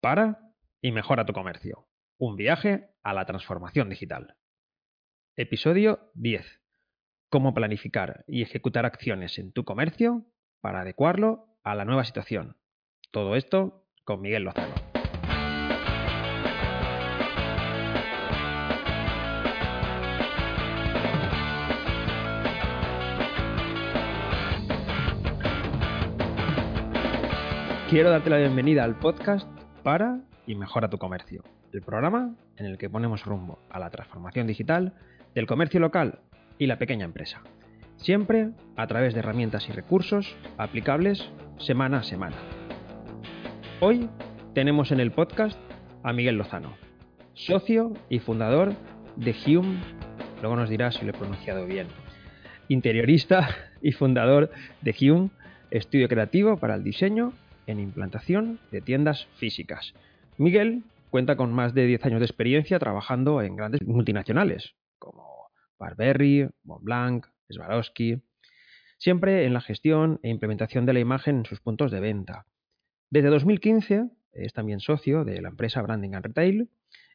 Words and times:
para 0.00 0.52
y 0.82 0.92
mejora 0.92 1.26
tu 1.26 1.32
comercio. 1.32 1.88
Un 2.18 2.36
viaje 2.36 2.88
a 3.02 3.14
la 3.14 3.26
transformación 3.26 3.88
digital. 3.88 4.36
Episodio 5.36 6.10
10. 6.14 6.60
Cómo 7.30 7.54
planificar 7.54 8.24
y 8.26 8.42
ejecutar 8.42 8.86
acciones 8.86 9.38
en 9.38 9.52
tu 9.52 9.64
comercio 9.64 10.26
para 10.60 10.80
adecuarlo 10.80 11.46
a 11.62 11.74
la 11.74 11.84
nueva 11.84 12.04
situación. 12.04 12.56
Todo 13.10 13.36
esto 13.36 13.86
con 14.04 14.20
Miguel 14.20 14.44
Lozano. 14.44 14.74
Quiero 27.88 28.10
darte 28.10 28.30
la 28.30 28.36
bienvenida 28.36 28.84
al 28.84 28.96
podcast 29.00 29.59
para 29.82 30.20
y 30.46 30.54
mejora 30.54 30.90
tu 30.90 30.98
comercio, 30.98 31.42
el 31.72 31.82
programa 31.82 32.34
en 32.56 32.66
el 32.66 32.78
que 32.78 32.90
ponemos 32.90 33.24
rumbo 33.24 33.58
a 33.70 33.78
la 33.78 33.90
transformación 33.90 34.46
digital 34.46 34.94
del 35.34 35.46
comercio 35.46 35.80
local 35.80 36.20
y 36.58 36.66
la 36.66 36.78
pequeña 36.78 37.04
empresa, 37.04 37.42
siempre 37.96 38.50
a 38.76 38.86
través 38.86 39.14
de 39.14 39.20
herramientas 39.20 39.68
y 39.68 39.72
recursos 39.72 40.36
aplicables 40.58 41.30
semana 41.58 41.98
a 41.98 42.02
semana. 42.02 42.36
Hoy 43.80 44.08
tenemos 44.54 44.92
en 44.92 45.00
el 45.00 45.12
podcast 45.12 45.58
a 46.02 46.12
Miguel 46.12 46.36
Lozano, 46.36 46.74
socio 47.34 47.92
y 48.08 48.18
fundador 48.18 48.74
de 49.16 49.34
Hume, 49.46 49.80
luego 50.40 50.56
nos 50.56 50.68
dirá 50.68 50.92
si 50.92 51.04
lo 51.04 51.10
he 51.10 51.18
pronunciado 51.18 51.66
bien, 51.66 51.86
interiorista 52.68 53.48
y 53.82 53.92
fundador 53.92 54.50
de 54.82 54.94
Hume, 55.00 55.30
estudio 55.70 56.08
creativo 56.08 56.56
para 56.56 56.74
el 56.74 56.84
diseño 56.84 57.32
en 57.66 57.80
implantación 57.80 58.58
de 58.70 58.80
tiendas 58.80 59.26
físicas. 59.36 59.94
Miguel 60.38 60.82
cuenta 61.10 61.36
con 61.36 61.52
más 61.52 61.74
de 61.74 61.86
10 61.86 62.06
años 62.06 62.20
de 62.20 62.26
experiencia 62.26 62.78
trabajando 62.78 63.42
en 63.42 63.56
grandes 63.56 63.82
multinacionales 63.82 64.74
como 64.98 65.50
Barberry, 65.78 66.48
Montblanc, 66.62 67.26
Swarovski, 67.48 68.22
siempre 68.98 69.44
en 69.44 69.54
la 69.54 69.60
gestión 69.60 70.20
e 70.22 70.28
implementación 70.28 70.86
de 70.86 70.92
la 70.92 71.00
imagen 71.00 71.38
en 71.38 71.44
sus 71.46 71.60
puntos 71.60 71.90
de 71.90 72.00
venta. 72.00 72.46
Desde 73.08 73.28
2015 73.28 74.10
es 74.32 74.52
también 74.52 74.80
socio 74.80 75.24
de 75.24 75.40
la 75.40 75.48
empresa 75.48 75.82
Branding 75.82 76.14
and 76.14 76.26
Retail 76.26 76.68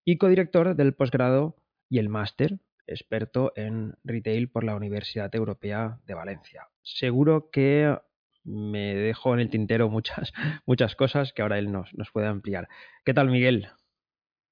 y 0.03 0.17
codirector 0.17 0.75
del 0.75 0.93
posgrado 0.93 1.55
y 1.89 1.99
el 1.99 2.09
máster, 2.09 2.59
experto 2.87 3.53
en 3.55 3.95
retail 4.03 4.49
por 4.49 4.63
la 4.63 4.75
Universidad 4.75 5.33
Europea 5.33 5.99
de 6.05 6.13
Valencia. 6.13 6.67
Seguro 6.81 7.49
que 7.49 7.97
me 8.45 8.95
dejo 8.95 9.33
en 9.33 9.39
el 9.41 9.49
tintero 9.49 9.89
muchas, 9.89 10.31
muchas 10.65 10.95
cosas 10.95 11.33
que 11.33 11.41
ahora 11.41 11.57
él 11.57 11.71
nos, 11.71 11.93
nos 11.95 12.11
puede 12.11 12.27
ampliar. 12.27 12.67
¿Qué 13.03 13.13
tal, 13.13 13.29
Miguel? 13.29 13.67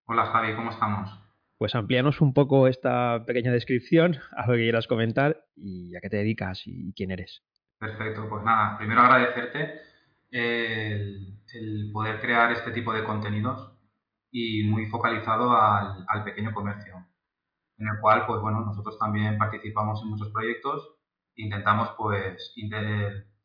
Hola, 0.05 0.25
Javi, 0.25 0.55
¿cómo 0.55 0.71
estamos? 0.71 1.09
Pues 1.57 1.75
amplíanos 1.75 2.19
un 2.19 2.33
poco 2.33 2.67
esta 2.67 3.23
pequeña 3.25 3.51
descripción, 3.51 4.17
a 4.35 4.47
lo 4.47 4.53
que 4.53 4.63
quieras 4.63 4.87
comentar 4.87 5.45
y 5.55 5.95
a 5.95 6.01
qué 6.01 6.09
te 6.09 6.17
dedicas 6.17 6.61
y 6.65 6.93
quién 6.93 7.11
eres. 7.11 7.43
Perfecto, 7.79 8.27
pues 8.29 8.43
nada, 8.43 8.77
primero 8.77 9.01
agradecerte 9.01 9.81
el, 10.31 11.91
poder 11.93 12.19
crear 12.19 12.51
este 12.51 12.71
tipo 12.71 12.93
de 12.93 13.03
contenidos 13.03 13.77
y 14.31 14.63
muy 14.63 14.87
focalizado 14.87 15.51
al, 15.51 16.05
al, 16.07 16.23
pequeño 16.23 16.53
comercio, 16.53 17.05
en 17.77 17.87
el 17.87 17.99
cual, 18.01 18.25
pues 18.25 18.41
bueno, 18.41 18.61
nosotros 18.61 18.97
también 18.97 19.37
participamos 19.37 20.01
en 20.01 20.09
muchos 20.09 20.31
proyectos, 20.31 20.95
intentamos 21.35 21.89
pues 21.97 22.53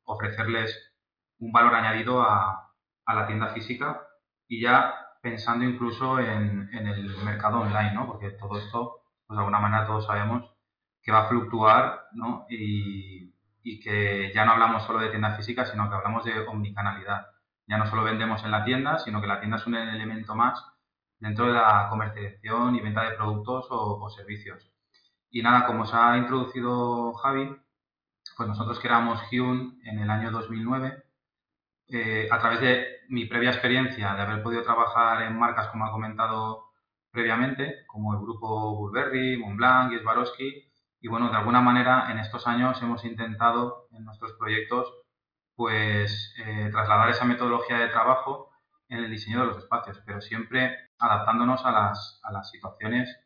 ofrecerles 0.09 0.95
un 1.39 1.53
valor 1.53 1.75
añadido 1.75 2.23
a, 2.23 2.65
la 3.07 3.27
tienda 3.27 3.49
física 3.49 4.03
y 4.47 4.61
ya 4.61 4.95
pensando 5.23 5.65
incluso 5.65 6.19
en, 6.19 6.69
el 6.75 7.17
mercado 7.25 7.61
online, 7.61 7.95
¿no? 7.95 8.07
Porque 8.07 8.33
todo 8.33 8.59
esto, 8.59 9.01
pues 9.27 9.37
de 9.37 9.41
alguna 9.41 9.61
manera 9.61 9.87
todos 9.87 10.05
sabemos 10.05 10.45
que 11.03 11.11
va 11.11 11.21
a 11.21 11.29
fluctuar, 11.29 12.09
¿no? 12.13 12.45
Y, 12.51 13.35
y 13.63 13.81
que 13.81 14.31
ya 14.35 14.45
no 14.45 14.53
hablamos 14.53 14.83
solo 14.83 14.99
de 14.99 15.09
tienda 15.09 15.37
física, 15.37 15.65
sino 15.65 15.89
que 15.89 15.97
hablamos 15.97 16.25
de 16.25 16.39
omnicanalidad. 16.41 17.29
Ya 17.67 17.79
no 17.79 17.87
solo 17.87 18.05
vendemos 18.05 18.45
en 18.45 18.51
la 18.51 18.65
tienda, 18.65 18.99
sino 18.99 19.23
que 19.23 19.27
la 19.27 19.41
tienda 19.41 19.57
es 19.57 19.67
un 19.67 19.77
elemento 19.77 20.35
más 20.35 20.63
dentro 21.19 21.47
de 21.47 21.55
la 21.55 21.89
comercialización 21.89 22.77
y 22.77 22.81
venta 22.81 23.05
de 23.05 23.17
productos 23.17 23.69
o, 23.71 24.05
o 24.05 24.11
servicios. 24.11 24.71
Y 25.31 25.43
nada, 25.43 25.67
como 25.67 25.87
se 25.87 25.97
ha 25.97 26.19
introducido 26.19 27.15
Javi, 27.15 27.57
pues 28.39 28.49
nosotros 28.49 28.79
creamos 28.79 29.21
Hyun 29.31 29.81
en 29.85 29.99
el 29.99 30.09
año 30.09 30.31
2009 30.31 31.03
eh, 31.89 32.29
a 32.31 32.39
través 32.39 32.61
de 32.61 32.87
mi 33.09 33.25
previa 33.25 33.51
experiencia 33.51 34.15
de 34.15 34.23
haber 34.23 34.45
podido 34.45 34.63
trabajar 34.63 35.23
en 35.23 35.37
marcas 35.37 35.67
como 35.69 35.85
ha 35.85 35.91
comentado 35.91 36.69
previamente, 37.11 37.85
como 37.89 38.15
el 38.15 38.21
grupo 38.21 38.77
Burberry, 38.77 39.39
Montblanc 39.39 39.93
Swarovski. 40.01 40.71
Y 41.01 41.09
bueno, 41.09 41.31
de 41.31 41.37
alguna 41.37 41.61
manera 41.61 42.13
en 42.13 42.21
estos 42.21 42.47
años 42.47 42.81
hemos 42.81 43.05
intentado 43.05 43.89
en 43.91 44.05
nuestros 44.05 44.35
proyectos 44.35 44.87
pues 45.57 46.33
eh, 46.39 46.69
trasladar 46.71 47.09
esa 47.09 47.25
metodología 47.25 47.79
de 47.79 47.89
trabajo 47.89 48.53
en 48.89 48.99
el 48.99 49.11
diseño 49.11 49.41
de 49.41 49.47
los 49.47 49.59
espacios, 49.59 50.01
pero 50.07 50.21
siempre 50.21 50.77
adaptándonos 51.01 51.65
a 51.67 51.73
las, 51.73 52.21
a 52.23 52.31
las 52.31 52.49
situaciones 52.51 53.19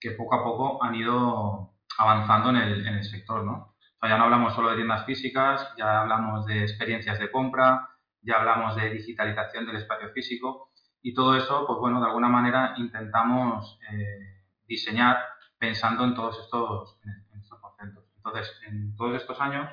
que 0.00 0.10
poco 0.10 0.34
a 0.34 0.42
poco 0.42 0.82
han 0.82 0.96
ido 0.96 1.76
avanzando 1.98 2.50
en 2.50 2.56
el, 2.56 2.86
en 2.88 2.94
el 2.94 3.04
sector, 3.04 3.44
¿no? 3.44 3.75
Ya 4.02 4.18
no 4.18 4.24
hablamos 4.24 4.54
solo 4.54 4.70
de 4.70 4.76
tiendas 4.76 5.04
físicas, 5.04 5.72
ya 5.76 6.00
hablamos 6.00 6.46
de 6.46 6.62
experiencias 6.62 7.18
de 7.18 7.30
compra, 7.30 7.88
ya 8.22 8.36
hablamos 8.36 8.76
de 8.76 8.90
digitalización 8.90 9.66
del 9.66 9.76
espacio 9.76 10.10
físico 10.10 10.70
y 11.02 11.14
todo 11.14 11.36
eso, 11.36 11.66
pues 11.66 11.78
bueno, 11.78 12.00
de 12.00 12.06
alguna 12.06 12.28
manera 12.28 12.74
intentamos 12.76 13.78
eh, 13.90 14.44
diseñar 14.66 15.18
pensando 15.58 16.04
en 16.04 16.14
todos 16.14 16.38
estos, 16.40 17.00
en 17.04 17.40
estos 17.40 17.60
conceptos. 17.60 18.04
Entonces, 18.16 18.60
en 18.66 18.96
todos 18.96 19.16
estos 19.16 19.40
años, 19.40 19.70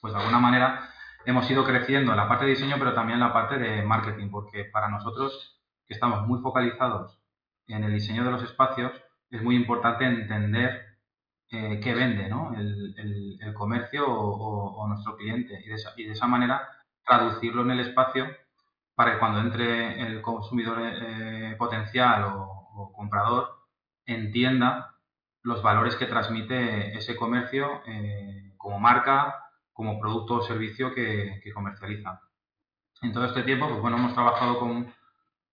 pues 0.00 0.14
de 0.14 0.20
alguna 0.20 0.38
manera 0.38 0.90
hemos 1.24 1.50
ido 1.50 1.64
creciendo 1.64 2.12
en 2.12 2.16
la 2.16 2.28
parte 2.28 2.44
de 2.44 2.52
diseño, 2.52 2.76
pero 2.78 2.94
también 2.94 3.18
en 3.18 3.26
la 3.26 3.32
parte 3.32 3.58
de 3.58 3.82
marketing, 3.82 4.30
porque 4.30 4.64
para 4.64 4.88
nosotros, 4.88 5.60
que 5.86 5.94
estamos 5.94 6.26
muy 6.26 6.40
focalizados 6.40 7.20
en 7.66 7.82
el 7.82 7.92
diseño 7.92 8.24
de 8.24 8.30
los 8.30 8.42
espacios, 8.44 8.92
es 9.30 9.42
muy 9.42 9.56
importante 9.56 10.04
entender 10.04 10.85
eh, 11.50 11.80
qué 11.82 11.94
vende 11.94 12.28
¿no? 12.28 12.52
el, 12.54 13.38
el, 13.40 13.54
comercio 13.54 14.04
o, 14.08 14.86
nuestro 14.88 15.16
cliente 15.16 15.60
y 15.64 15.68
de, 15.68 15.74
esa, 15.74 15.92
y 15.96 16.04
de, 16.04 16.12
esa, 16.12 16.26
manera 16.26 16.68
traducirlo 17.04 17.62
en 17.62 17.70
el 17.70 17.80
espacio 17.80 18.26
para 18.94 19.12
que 19.12 19.18
cuando 19.18 19.40
entre 19.40 20.00
el 20.02 20.22
consumidor 20.22 20.78
eh, 20.82 21.54
potencial 21.58 22.24
o, 22.24 22.92
comprador 22.94 23.48
entienda 24.04 24.94
los 25.42 25.62
valores 25.62 25.96
que 25.96 26.06
transmite 26.06 26.96
ese 26.96 27.16
comercio 27.16 27.82
eh, 27.86 28.52
como 28.56 28.78
marca, 28.78 29.44
como 29.72 29.98
producto 30.00 30.34
o 30.34 30.42
servicio 30.42 30.92
que, 30.94 31.40
que, 31.42 31.52
comercializa. 31.52 32.20
En 33.00 33.12
todo 33.12 33.24
este 33.24 33.44
tiempo, 33.44 33.68
pues 33.68 33.80
bueno, 33.80 33.96
hemos 33.96 34.12
trabajado 34.12 34.58
con, 34.58 34.92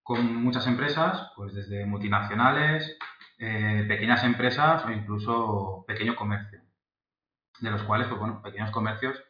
con 0.02 0.36
muchas 0.36 0.68
empresas, 0.68 1.32
pues 1.36 1.54
desde 1.54 1.86
multinacionales, 1.86 2.98
eh, 3.46 3.84
pequeñas 3.90 4.24
empresas 4.24 4.86
o 4.86 4.90
incluso 4.90 5.84
pequeño 5.86 6.16
comercio, 6.16 6.62
de 7.60 7.72
los 7.72 7.84
cuales, 7.84 8.08
pues 8.08 8.18
bueno, 8.18 8.42
pequeños 8.42 8.72
comercios 8.72 9.22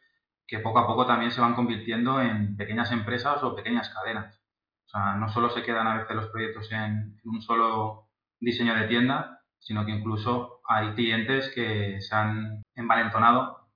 que 0.46 0.60
poco 0.60 0.78
a 0.78 0.86
poco 0.86 1.08
también 1.08 1.32
se 1.32 1.42
van 1.42 1.56
convirtiendo 1.56 2.22
en 2.22 2.56
pequeñas 2.56 2.92
empresas 2.92 3.42
o 3.42 3.56
pequeñas 3.56 3.90
cadenas. 3.90 4.40
O 4.86 4.90
sea, 4.90 5.16
no 5.16 5.30
solo 5.30 5.50
se 5.50 5.64
quedan 5.64 5.88
a 5.88 5.98
veces 5.98 6.16
los 6.16 6.28
proyectos 6.28 6.72
en, 6.72 7.20
un 7.24 7.42
solo 7.42 8.10
diseño 8.40 8.76
de 8.76 8.88
tienda, 8.88 9.42
sino 9.58 9.84
que 9.84 9.94
incluso 9.94 10.62
hay 10.68 10.94
clientes 10.94 11.52
que 11.56 12.00
se 12.00 12.14
han 12.14 12.62
envalentonado, 12.76 13.68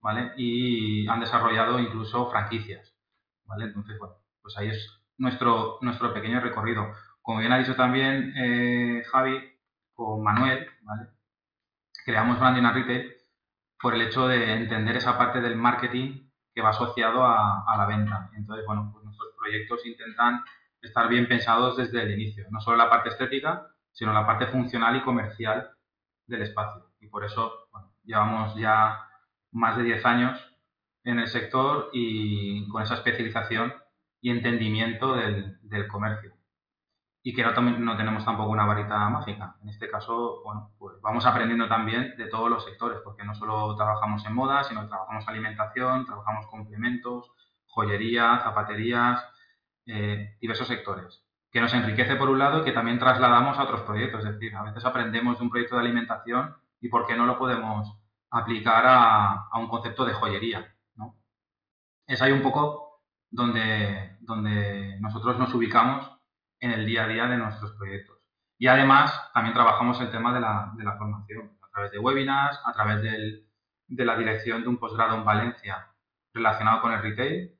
¿vale? 0.00 0.32
Y 0.38 1.06
han 1.06 1.20
desarrollado 1.20 1.78
incluso 1.78 2.30
franquicias, 2.30 2.94
¿vale? 3.44 3.66
Entonces, 3.66 3.98
bueno, 3.98 4.14
pues 4.40 4.56
ahí 4.56 4.68
es 4.68 5.02
nuestro, 5.18 5.76
nuestro 5.82 6.14
pequeño 6.14 6.40
recorrido. 6.40 6.94
Como 7.20 7.40
bien 7.40 7.52
ha 7.52 7.58
dicho 7.58 7.76
también 7.76 8.32
eh, 8.38 9.02
Javi, 9.12 9.51
con 9.94 10.22
Manuel, 10.22 10.68
¿vale? 10.82 11.08
creamos 12.04 12.38
Branding 12.38 12.64
and 12.64 12.76
Retail 12.76 13.12
por 13.80 13.94
el 13.94 14.02
hecho 14.02 14.28
de 14.28 14.52
entender 14.52 14.96
esa 14.96 15.18
parte 15.18 15.40
del 15.40 15.56
marketing 15.56 16.28
que 16.54 16.62
va 16.62 16.70
asociado 16.70 17.24
a, 17.24 17.64
la 17.76 17.86
venta. 17.86 18.30
Entonces, 18.34 18.64
bueno, 18.66 18.90
pues 18.92 19.04
nuestros 19.04 19.30
proyectos 19.38 19.84
intentan 19.86 20.44
estar 20.80 21.08
bien 21.08 21.26
pensados 21.26 21.76
desde 21.76 22.02
el 22.02 22.12
inicio, 22.12 22.46
no 22.50 22.60
solo 22.60 22.76
la 22.76 22.90
parte 22.90 23.08
estética, 23.08 23.66
sino 23.92 24.12
la 24.12 24.26
parte 24.26 24.46
funcional 24.46 24.96
y 24.96 25.02
comercial 25.02 25.70
del 26.26 26.42
espacio. 26.42 26.92
Y 27.00 27.08
por 27.08 27.24
eso 27.24 27.68
bueno, 27.72 27.92
llevamos 28.04 28.54
ya 28.56 29.08
más 29.52 29.76
de 29.76 29.84
10 29.84 30.04
años 30.06 30.56
en 31.04 31.18
el 31.18 31.28
sector 31.28 31.90
y 31.92 32.68
con 32.68 32.82
esa 32.82 32.94
especialización 32.94 33.72
y 34.20 34.30
entendimiento 34.30 35.14
del, 35.14 35.58
del 35.62 35.88
comercio 35.88 36.32
y 37.24 37.34
que 37.34 37.44
no, 37.44 37.52
no, 37.52 37.96
tenemos 37.96 38.24
tampoco 38.24 38.50
una 38.50 38.66
varita 38.66 39.08
mágica. 39.08 39.56
En 39.62 39.68
este 39.68 39.88
caso, 39.88 40.42
bueno, 40.44 40.72
pues 40.78 41.00
vamos 41.00 41.24
aprendiendo 41.24 41.68
también 41.68 42.16
de 42.16 42.26
todos 42.26 42.50
los 42.50 42.64
sectores, 42.64 42.98
porque 43.04 43.24
no 43.24 43.34
solo 43.34 43.76
trabajamos 43.76 44.24
en 44.26 44.34
moda, 44.34 44.64
sino 44.64 44.82
que 44.82 44.88
trabajamos 44.88 45.28
alimentación, 45.28 46.04
trabajamos 46.04 46.46
complementos, 46.48 47.30
joyería, 47.66 48.40
zapaterías, 48.42 49.24
eh, 49.86 50.36
diversos 50.40 50.68
sectores. 50.68 51.24
que 51.50 51.60
nos 51.60 51.74
enriquece 51.74 52.16
por 52.16 52.30
un 52.30 52.38
lado 52.38 52.60
y 52.60 52.64
que 52.64 52.72
también 52.72 52.98
trasladamos 52.98 53.58
a 53.58 53.64
otros 53.64 53.82
proyectos. 53.82 54.24
Es 54.24 54.32
decir, 54.32 54.56
a 54.56 54.62
veces 54.62 54.84
aprendemos 54.86 55.36
de 55.38 55.44
un 55.44 55.50
proyecto 55.50 55.76
de 55.76 55.82
alimentación 55.82 56.56
y 56.80 56.88
por 56.88 57.06
qué 57.06 57.14
no 57.14 57.26
lo 57.26 57.38
podemos 57.38 57.94
aplicar 58.30 58.84
a, 58.86 59.48
un 59.58 59.68
concepto 59.68 60.06
de 60.06 60.14
joyería. 60.14 60.74
¿no? 60.96 61.14
Es 62.06 62.22
ahí 62.22 62.32
un 62.32 62.40
poco 62.40 63.02
donde, 63.30 64.16
donde 64.20 64.98
nosotros 65.00 65.38
nos 65.38 65.52
ubicamos 65.52 66.11
en 66.62 66.70
el 66.70 66.86
día 66.86 67.04
a 67.04 67.08
día 67.08 67.26
de 67.26 67.36
nuestros 67.36 67.72
proyectos. 67.72 68.18
Y 68.56 68.68
además 68.68 69.12
también 69.34 69.52
trabajamos 69.52 70.00
el 70.00 70.12
tema 70.12 70.32
de 70.32 70.40
la, 70.40 70.96
formación, 70.96 71.58
a 71.60 71.68
través 71.70 71.90
de 71.90 71.98
webinars, 71.98 72.58
a 72.64 72.72
través 72.72 73.02
del, 73.02 73.48
de 73.88 74.04
la 74.04 74.16
dirección 74.16 74.62
de 74.62 74.68
un 74.68 74.78
posgrado 74.78 75.16
en 75.16 75.24
Valencia 75.24 75.88
relacionado 76.32 76.80
con 76.80 76.92
el 76.92 77.02
retail 77.02 77.58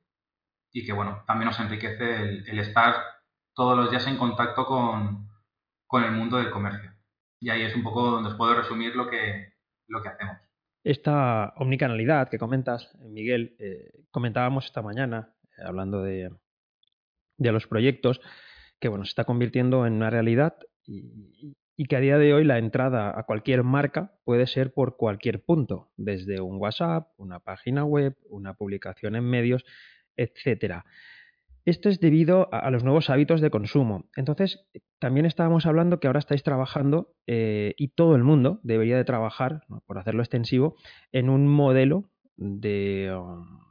y 0.71 0.85
que 0.85 0.93
bueno, 0.93 1.23
también 1.27 1.47
nos 1.47 1.59
enriquece 1.59 2.21
el, 2.49 2.59
estar 2.59 2.95
todos 3.53 3.77
los 3.77 3.91
días 3.91 4.07
en 4.07 4.17
contacto 4.17 4.65
con, 4.65 5.27
con, 5.85 6.05
el 6.05 6.13
mundo 6.13 6.37
del 6.37 6.49
comercio. 6.49 6.91
Y 7.41 7.49
ahí 7.49 7.63
es 7.63 7.75
un 7.75 7.83
poco 7.83 8.09
donde 8.09 8.29
os 8.29 8.35
puedo 8.35 8.55
resumir 8.55 8.95
lo 8.95 9.09
que, 9.09 9.53
lo 9.87 10.01
que 10.01 10.07
hacemos. 10.07 10.37
Esta 10.85 11.53
omnicanalidad 11.57 12.29
que 12.29 12.39
comentas, 12.39 12.95
Miguel, 12.99 13.57
eh, 13.59 14.05
comentábamos 14.09 14.65
esta 14.65 14.81
mañana, 14.81 15.35
eh, 15.57 15.63
hablando 15.65 16.01
de, 16.01 16.31
de 17.37 17.51
los 17.51 17.67
proyectos, 17.67 18.21
que 18.83 18.89
bueno, 18.89 19.05
se 19.05 19.11
está 19.11 19.23
convirtiendo 19.23 19.87
en 19.87 19.93
una 19.93 20.09
realidad 20.09 20.57
y, 20.85 21.55
que 21.87 21.95
a 21.95 22.01
día 22.01 22.17
de 22.17 22.33
hoy 22.33 22.43
la 22.43 22.57
entrada 22.57 23.17
a 23.17 23.23
cualquier 23.23 23.63
marca 23.63 24.11
puede 24.25 24.45
ser 24.45 24.73
por 24.73 24.97
cualquier 24.97 25.41
punto, 25.41 25.89
desde 25.95 26.41
un 26.41 26.57
WhatsApp, 26.57 27.07
una 27.15 27.39
página 27.39 27.85
web, 27.85 28.17
una 28.29 28.55
publicación 28.55 29.15
en 29.15 29.23
medios, 29.23 29.63
etcétera. 30.17 30.83
Esto 31.63 31.87
es 31.87 32.01
debido 32.01 32.53
a, 32.53 32.69
los 32.71 32.83
nuevos 32.83 33.09
hábitos 33.09 33.39
de 33.39 33.49
consumo. 33.49 34.09
Entonces, 34.17 34.67
también 34.99 35.25
estábamos 35.25 35.65
hablando 35.65 36.01
que 36.01 36.07
ahora 36.07 36.19
estáis 36.19 36.43
trabajando 36.43 37.15
eh, 37.25 37.75
y 37.77 37.87
todo 37.89 38.17
el 38.17 38.23
mundo 38.25 38.59
debería 38.63 38.97
de 38.97 39.05
trabajar, 39.05 39.61
por 39.85 39.97
hacerlo 39.97 40.23
extensivo, 40.23 40.75
en 41.13 41.29
un 41.29 41.47
modelo 41.47 42.09
de, 42.35 43.15
um, 43.17 43.61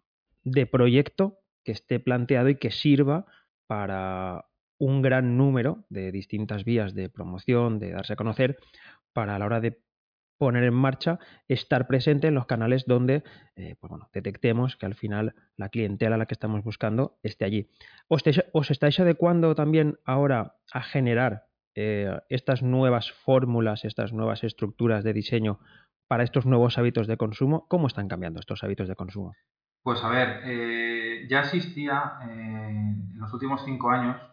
de 0.42 0.64
proyecto 0.64 1.36
que 1.64 1.72
esté 1.72 2.00
planteado 2.00 2.48
y 2.48 2.56
que 2.56 2.70
sirva 2.70 3.26
para 3.66 4.46
un 4.82 5.00
gran 5.00 5.36
número 5.36 5.84
de 5.90 6.10
distintas 6.10 6.64
vías 6.64 6.92
de 6.92 7.08
promoción, 7.08 7.78
de 7.78 7.92
darse 7.92 8.14
a 8.14 8.16
conocer, 8.16 8.58
para 9.12 9.36
a 9.36 9.38
la 9.38 9.46
hora 9.46 9.60
de 9.60 9.78
poner 10.38 10.64
en 10.64 10.74
marcha, 10.74 11.20
estar 11.46 11.86
presente 11.86 12.26
en 12.26 12.34
los 12.34 12.46
canales 12.46 12.84
donde 12.84 13.22
eh, 13.54 13.76
pues 13.78 13.90
bueno, 13.90 14.10
detectemos 14.12 14.74
que 14.76 14.86
al 14.86 14.96
final 14.96 15.36
la 15.56 15.68
clientela 15.68 16.16
a 16.16 16.18
la 16.18 16.26
que 16.26 16.34
estamos 16.34 16.64
buscando 16.64 17.16
esté 17.22 17.44
allí. 17.44 17.70
¿Os, 18.08 18.24
estáis 18.70 18.98
adecuando 18.98 19.54
también 19.54 20.00
ahora 20.04 20.56
a 20.72 20.82
generar 20.82 21.44
eh, 21.76 22.18
estas 22.28 22.64
nuevas 22.64 23.12
fórmulas, 23.12 23.84
estas 23.84 24.12
nuevas 24.12 24.42
estructuras 24.42 25.04
de 25.04 25.12
diseño 25.12 25.60
para 26.08 26.24
estos 26.24 26.44
nuevos 26.44 26.76
hábitos 26.76 27.06
de 27.06 27.16
consumo? 27.16 27.68
¿Cómo 27.68 27.86
están 27.86 28.08
cambiando 28.08 28.40
estos 28.40 28.64
hábitos 28.64 28.88
de 28.88 28.96
consumo? 28.96 29.32
Pues 29.84 30.02
a 30.02 30.08
ver, 30.08 30.40
eh, 30.44 31.26
ya 31.30 31.40
existía 31.40 32.14
en 32.28 33.12
los 33.14 33.32
últimos 33.32 33.64
cinco 33.64 33.90
años 33.90 34.31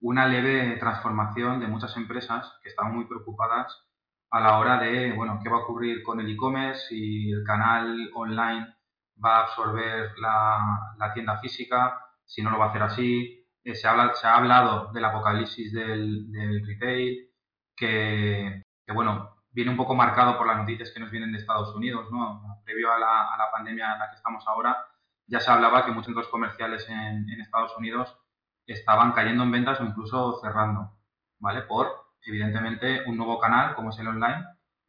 una 0.00 0.26
leve 0.26 0.76
transformación 0.78 1.60
de 1.60 1.66
muchas 1.66 1.96
empresas 1.96 2.58
que 2.62 2.68
estaban 2.68 2.94
muy 2.94 3.06
preocupadas 3.06 3.84
a 4.30 4.40
la 4.40 4.58
hora 4.58 4.78
de, 4.78 5.12
bueno, 5.12 5.40
qué 5.42 5.48
va 5.48 5.58
a 5.58 5.60
ocurrir 5.60 6.02
con 6.02 6.20
el 6.20 6.30
e-commerce, 6.30 6.88
si 6.88 7.30
el 7.30 7.44
canal 7.44 8.10
online 8.14 8.74
va 9.24 9.36
a 9.36 9.42
absorber 9.44 10.12
la, 10.18 11.12
tienda 11.14 11.38
física, 11.38 12.00
si 12.24 12.42
no 12.42 12.50
lo 12.50 12.58
va 12.58 12.66
a 12.66 12.68
hacer 12.70 12.82
así. 12.82 13.46
Eh, 13.62 13.74
se, 13.74 13.86
habla, 13.86 14.14
se 14.14 14.26
ha 14.26 14.36
hablado 14.36 14.92
del 14.92 15.04
apocalipsis 15.04 15.72
del, 15.72 16.26
retail, 16.66 17.30
que, 17.76 18.62
bueno, 18.92 19.36
viene 19.52 19.70
un 19.70 19.76
poco 19.76 19.94
marcado 19.94 20.36
por 20.36 20.46
las 20.46 20.58
noticias 20.58 20.90
que 20.90 21.00
nos 21.00 21.10
vienen 21.10 21.32
de 21.32 21.38
Estados 21.38 21.74
Unidos, 21.74 22.10
¿no? 22.10 22.60
Previo 22.64 22.92
a 22.92 22.98
la, 22.98 23.50
pandemia 23.52 23.92
en 23.92 23.98
la 24.00 24.10
que 24.10 24.16
estamos 24.16 24.44
ahora, 24.48 24.84
ya 25.26 25.40
se 25.40 25.50
hablaba 25.50 25.84
que 25.84 25.92
muchos 25.92 26.06
centros 26.06 26.28
comerciales 26.28 26.86
en 26.88 27.40
Estados 27.40 27.76
Unidos 27.78 28.18
estaban 28.66 29.12
cayendo 29.12 29.44
en 29.44 29.52
ventas 29.52 29.80
o 29.80 29.84
incluso 29.84 30.38
cerrando, 30.40 30.92
¿vale? 31.38 31.62
Por, 31.62 31.88
evidentemente, 32.24 33.02
un 33.06 33.16
nuevo 33.16 33.38
canal 33.38 33.74
como 33.74 33.90
es 33.90 33.98
el 33.98 34.08
online, 34.08 34.44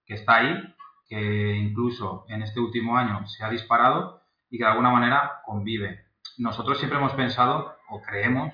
que 0.05 0.15
está 0.15 0.37
ahí, 0.37 0.75
que 1.07 1.55
incluso 1.55 2.25
en 2.29 2.41
este 2.41 2.59
último 2.59 2.97
año 2.97 3.27
se 3.27 3.43
ha 3.43 3.49
disparado 3.49 4.21
y 4.49 4.57
que 4.57 4.63
de 4.63 4.69
alguna 4.69 4.91
manera 4.91 5.41
convive. 5.45 6.05
Nosotros 6.37 6.77
siempre 6.77 6.97
hemos 6.97 7.13
pensado 7.13 7.75
o 7.89 8.01
creemos 8.01 8.53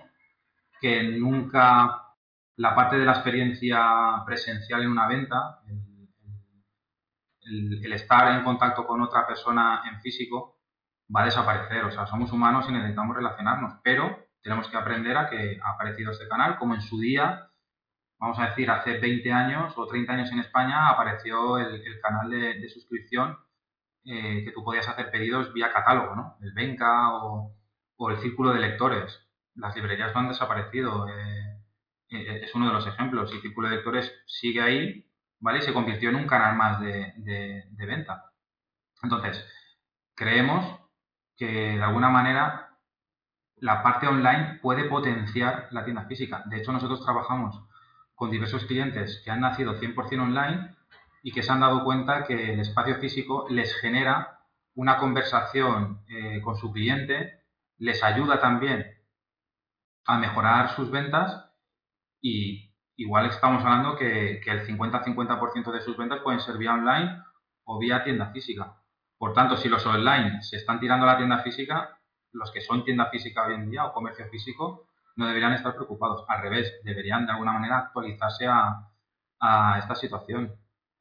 que 0.79 1.03
nunca 1.03 2.01
la 2.57 2.75
parte 2.75 2.97
de 2.97 3.05
la 3.05 3.13
experiencia 3.13 4.23
presencial 4.25 4.83
en 4.83 4.91
una 4.91 5.07
venta, 5.07 5.59
el, 7.43 7.83
el, 7.83 7.93
estar 7.93 8.35
en 8.35 8.43
contacto 8.43 8.85
con 8.85 9.01
otra 9.01 9.25
persona 9.25 9.83
en 9.89 10.01
físico, 10.01 10.59
va 11.13 11.21
a 11.21 11.25
desaparecer. 11.25 11.85
O 11.85 11.91
sea, 11.91 12.05
somos 12.05 12.31
humanos 12.31 12.65
y 12.67 12.73
necesitamos 12.73 13.15
relacionarnos, 13.15 13.79
pero 13.83 14.30
tenemos 14.41 14.67
que 14.67 14.77
aprender 14.77 15.17
a 15.17 15.29
que 15.29 15.59
ha 15.63 15.71
aparecido 15.71 16.11
este 16.11 16.27
canal, 16.27 16.57
como 16.57 16.73
en 16.75 16.81
su 16.81 16.99
día, 16.99 17.51
vamos 18.19 18.39
a 18.39 18.47
decir, 18.47 18.69
hace 18.69 18.99
20 18.99 19.31
años 19.31 19.73
o 19.77 19.87
30 19.87 20.13
años 20.13 20.31
en 20.31 20.39
España 20.39 20.89
apareció 20.89 21.57
el, 21.57 21.81
canal 22.01 22.29
de, 22.29 22.69
suscripción 22.69 23.37
eh, 24.05 24.43
que 24.45 24.51
tú 24.51 24.63
podías 24.63 24.87
hacer 24.87 25.11
pedidos 25.11 25.53
vía 25.53 25.73
catálogo, 25.73 26.15
¿no? 26.15 26.37
El 26.41 26.53
Benca 26.53 27.13
o, 27.13 27.55
el 28.09 28.17
Círculo 28.17 28.53
de 28.53 28.59
Lectores. 28.59 29.19
Las 29.55 29.75
librerías 29.75 30.13
no 30.13 30.21
han 30.21 30.29
desaparecido. 30.29 31.07
Eh, 31.07 31.61
eh, 32.09 32.41
es 32.43 32.55
uno 32.55 32.67
de 32.67 32.73
los 32.73 32.87
ejemplos. 32.87 33.31
Y 33.31 33.41
Círculo 33.41 33.69
de 33.69 33.75
Lectores 33.75 34.11
sigue 34.25 34.61
ahí, 34.61 35.07
¿vale? 35.39 35.59
Y 35.59 35.61
se 35.61 35.73
convirtió 35.73 36.09
en 36.09 36.15
un 36.15 36.25
canal 36.27 36.55
más 36.55 36.81
de 36.81 37.63
venta. 37.77 38.31
Entonces, 39.03 39.45
creemos 40.15 40.79
que 41.37 41.45
de 41.45 41.83
alguna 41.83 42.09
manera 42.09 42.70
la 43.61 43.83
parte 43.83 44.07
online 44.07 44.59
puede 44.61 44.85
potenciar 44.85 45.67
la 45.71 45.85
tienda 45.85 46.05
física. 46.05 46.43
De 46.47 46.57
hecho, 46.57 46.71
nosotros 46.71 47.03
trabajamos 47.03 47.63
con 48.15 48.31
diversos 48.31 48.65
clientes 48.65 49.21
que 49.23 49.31
han 49.31 49.41
nacido 49.41 49.79
100% 49.79 50.19
online 50.19 50.75
y 51.23 51.31
que 51.31 51.43
se 51.43 51.51
han 51.51 51.59
dado 51.59 51.83
cuenta 51.83 52.25
que 52.25 52.53
el 52.53 52.59
espacio 52.59 52.95
físico 52.95 53.45
les 53.49 53.73
genera 53.79 54.39
una 54.73 54.97
conversación 54.97 56.03
eh, 56.07 56.41
con 56.41 56.57
su 56.57 56.71
cliente, 56.71 57.43
les 57.77 58.03
ayuda 58.03 58.39
también 58.39 58.85
a 60.05 60.17
mejorar 60.17 60.69
sus 60.75 60.89
ventas 60.89 61.51
y 62.19 62.73
igual 62.95 63.27
estamos 63.27 63.63
hablando 63.63 63.95
que, 63.95 64.41
que 64.43 64.49
el 64.49 64.65
50-50% 64.65 65.71
de 65.71 65.81
sus 65.81 65.97
ventas 65.97 66.21
pueden 66.21 66.39
ser 66.39 66.57
vía 66.57 66.73
online 66.73 67.21
o 67.65 67.77
vía 67.77 68.03
tienda 68.03 68.31
física. 68.31 68.81
Por 69.19 69.33
tanto, 69.33 69.55
si 69.55 69.69
los 69.69 69.85
online 69.85 70.41
se 70.41 70.57
están 70.57 70.79
tirando 70.79 71.05
a 71.05 71.11
la 71.13 71.17
tienda 71.17 71.43
física, 71.43 72.00
los 72.33 72.51
que 72.51 72.61
son 72.61 72.83
tienda 72.83 73.09
física 73.09 73.45
hoy 73.45 73.55
en 73.55 73.69
día 73.69 73.85
o 73.85 73.93
comercio 73.93 74.27
físico 74.29 74.87
no 75.15 75.27
deberían 75.27 75.53
estar 75.53 75.75
preocupados. 75.75 76.25
Al 76.27 76.41
revés, 76.41 76.79
deberían 76.83 77.25
de 77.25 77.33
alguna 77.33 77.53
manera 77.53 77.77
actualizarse 77.79 78.47
a, 78.47 78.87
esta 79.79 79.95
situación. 79.95 80.55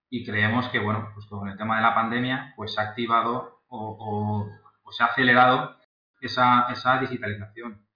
Y 0.09 0.25
creemos 0.25 0.69
que, 0.69 0.79
bueno, 0.79 1.11
pues 1.15 1.27
con 1.27 1.49
el 1.49 1.57
tema 1.57 1.77
de 1.77 1.83
la 1.83 1.95
pandemia, 1.95 2.55
pues 2.57 2.75
se 2.75 2.81
ha 2.81 2.85
activado 2.85 3.63
o, 3.69 4.49
se 4.91 5.03
ha 5.05 5.07
acelerado 5.07 5.77
esa, 6.21 6.67
esa 6.73 6.99
digitalización. 6.99 7.87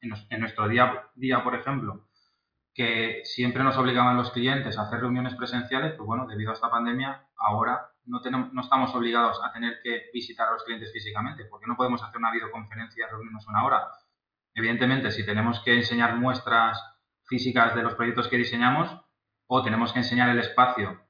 en, 0.00 0.12
en, 0.30 0.40
nuestro 0.40 0.68
día, 0.68 1.08
día, 1.14 1.42
por 1.42 1.54
ejemplo, 1.54 2.06
que 2.74 3.22
siempre 3.24 3.64
nos 3.64 3.76
obligaban 3.78 4.16
los 4.16 4.30
clientes 4.30 4.78
a 4.78 4.82
hacer 4.82 5.00
reuniones 5.00 5.34
presenciales, 5.34 5.94
pues 5.94 6.06
bueno, 6.06 6.26
debido 6.26 6.50
a 6.50 6.54
esta 6.54 6.70
pandemia, 6.70 7.26
ahora 7.36 7.90
no, 8.10 8.20
tenemos, 8.20 8.52
no 8.52 8.60
estamos 8.60 8.94
obligados 8.94 9.40
a 9.42 9.52
tener 9.52 9.80
que 9.82 10.10
visitar 10.12 10.48
a 10.48 10.52
los 10.52 10.64
clientes 10.64 10.92
físicamente, 10.92 11.44
porque 11.44 11.66
no 11.66 11.76
podemos 11.76 12.02
hacer 12.02 12.18
una 12.18 12.32
videoconferencia, 12.32 13.06
reunirnos 13.08 13.46
una 13.46 13.64
hora. 13.64 13.88
Evidentemente, 14.54 15.10
si 15.12 15.24
tenemos 15.24 15.60
que 15.60 15.74
enseñar 15.74 16.16
muestras 16.16 16.82
físicas 17.24 17.74
de 17.74 17.82
los 17.82 17.94
proyectos 17.94 18.28
que 18.28 18.36
diseñamos 18.36 19.00
o 19.46 19.62
tenemos 19.62 19.92
que 19.92 20.00
enseñar 20.00 20.28
el 20.28 20.40
espacio 20.40 21.00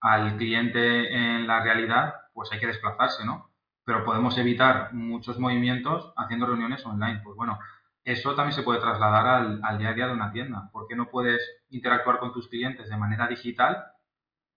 al 0.00 0.36
cliente 0.36 1.14
en 1.14 1.46
la 1.46 1.62
realidad, 1.62 2.14
pues 2.34 2.52
hay 2.52 2.60
que 2.60 2.66
desplazarse, 2.66 3.24
¿no? 3.24 3.50
Pero 3.84 4.04
podemos 4.04 4.36
evitar 4.38 4.92
muchos 4.92 5.38
movimientos 5.38 6.12
haciendo 6.16 6.46
reuniones 6.46 6.84
online. 6.84 7.20
Pues 7.24 7.36
bueno, 7.36 7.58
eso 8.04 8.34
también 8.34 8.52
se 8.52 8.62
puede 8.62 8.80
trasladar 8.80 9.26
al, 9.26 9.60
al 9.64 9.78
día 9.78 9.90
a 9.90 9.94
día 9.94 10.06
de 10.06 10.12
una 10.12 10.32
tienda. 10.32 10.70
¿Por 10.72 10.86
qué 10.86 10.94
no 10.94 11.08
puedes 11.10 11.42
interactuar 11.70 12.18
con 12.18 12.32
tus 12.32 12.48
clientes 12.48 12.88
de 12.88 12.96
manera 12.96 13.26
digital 13.26 13.84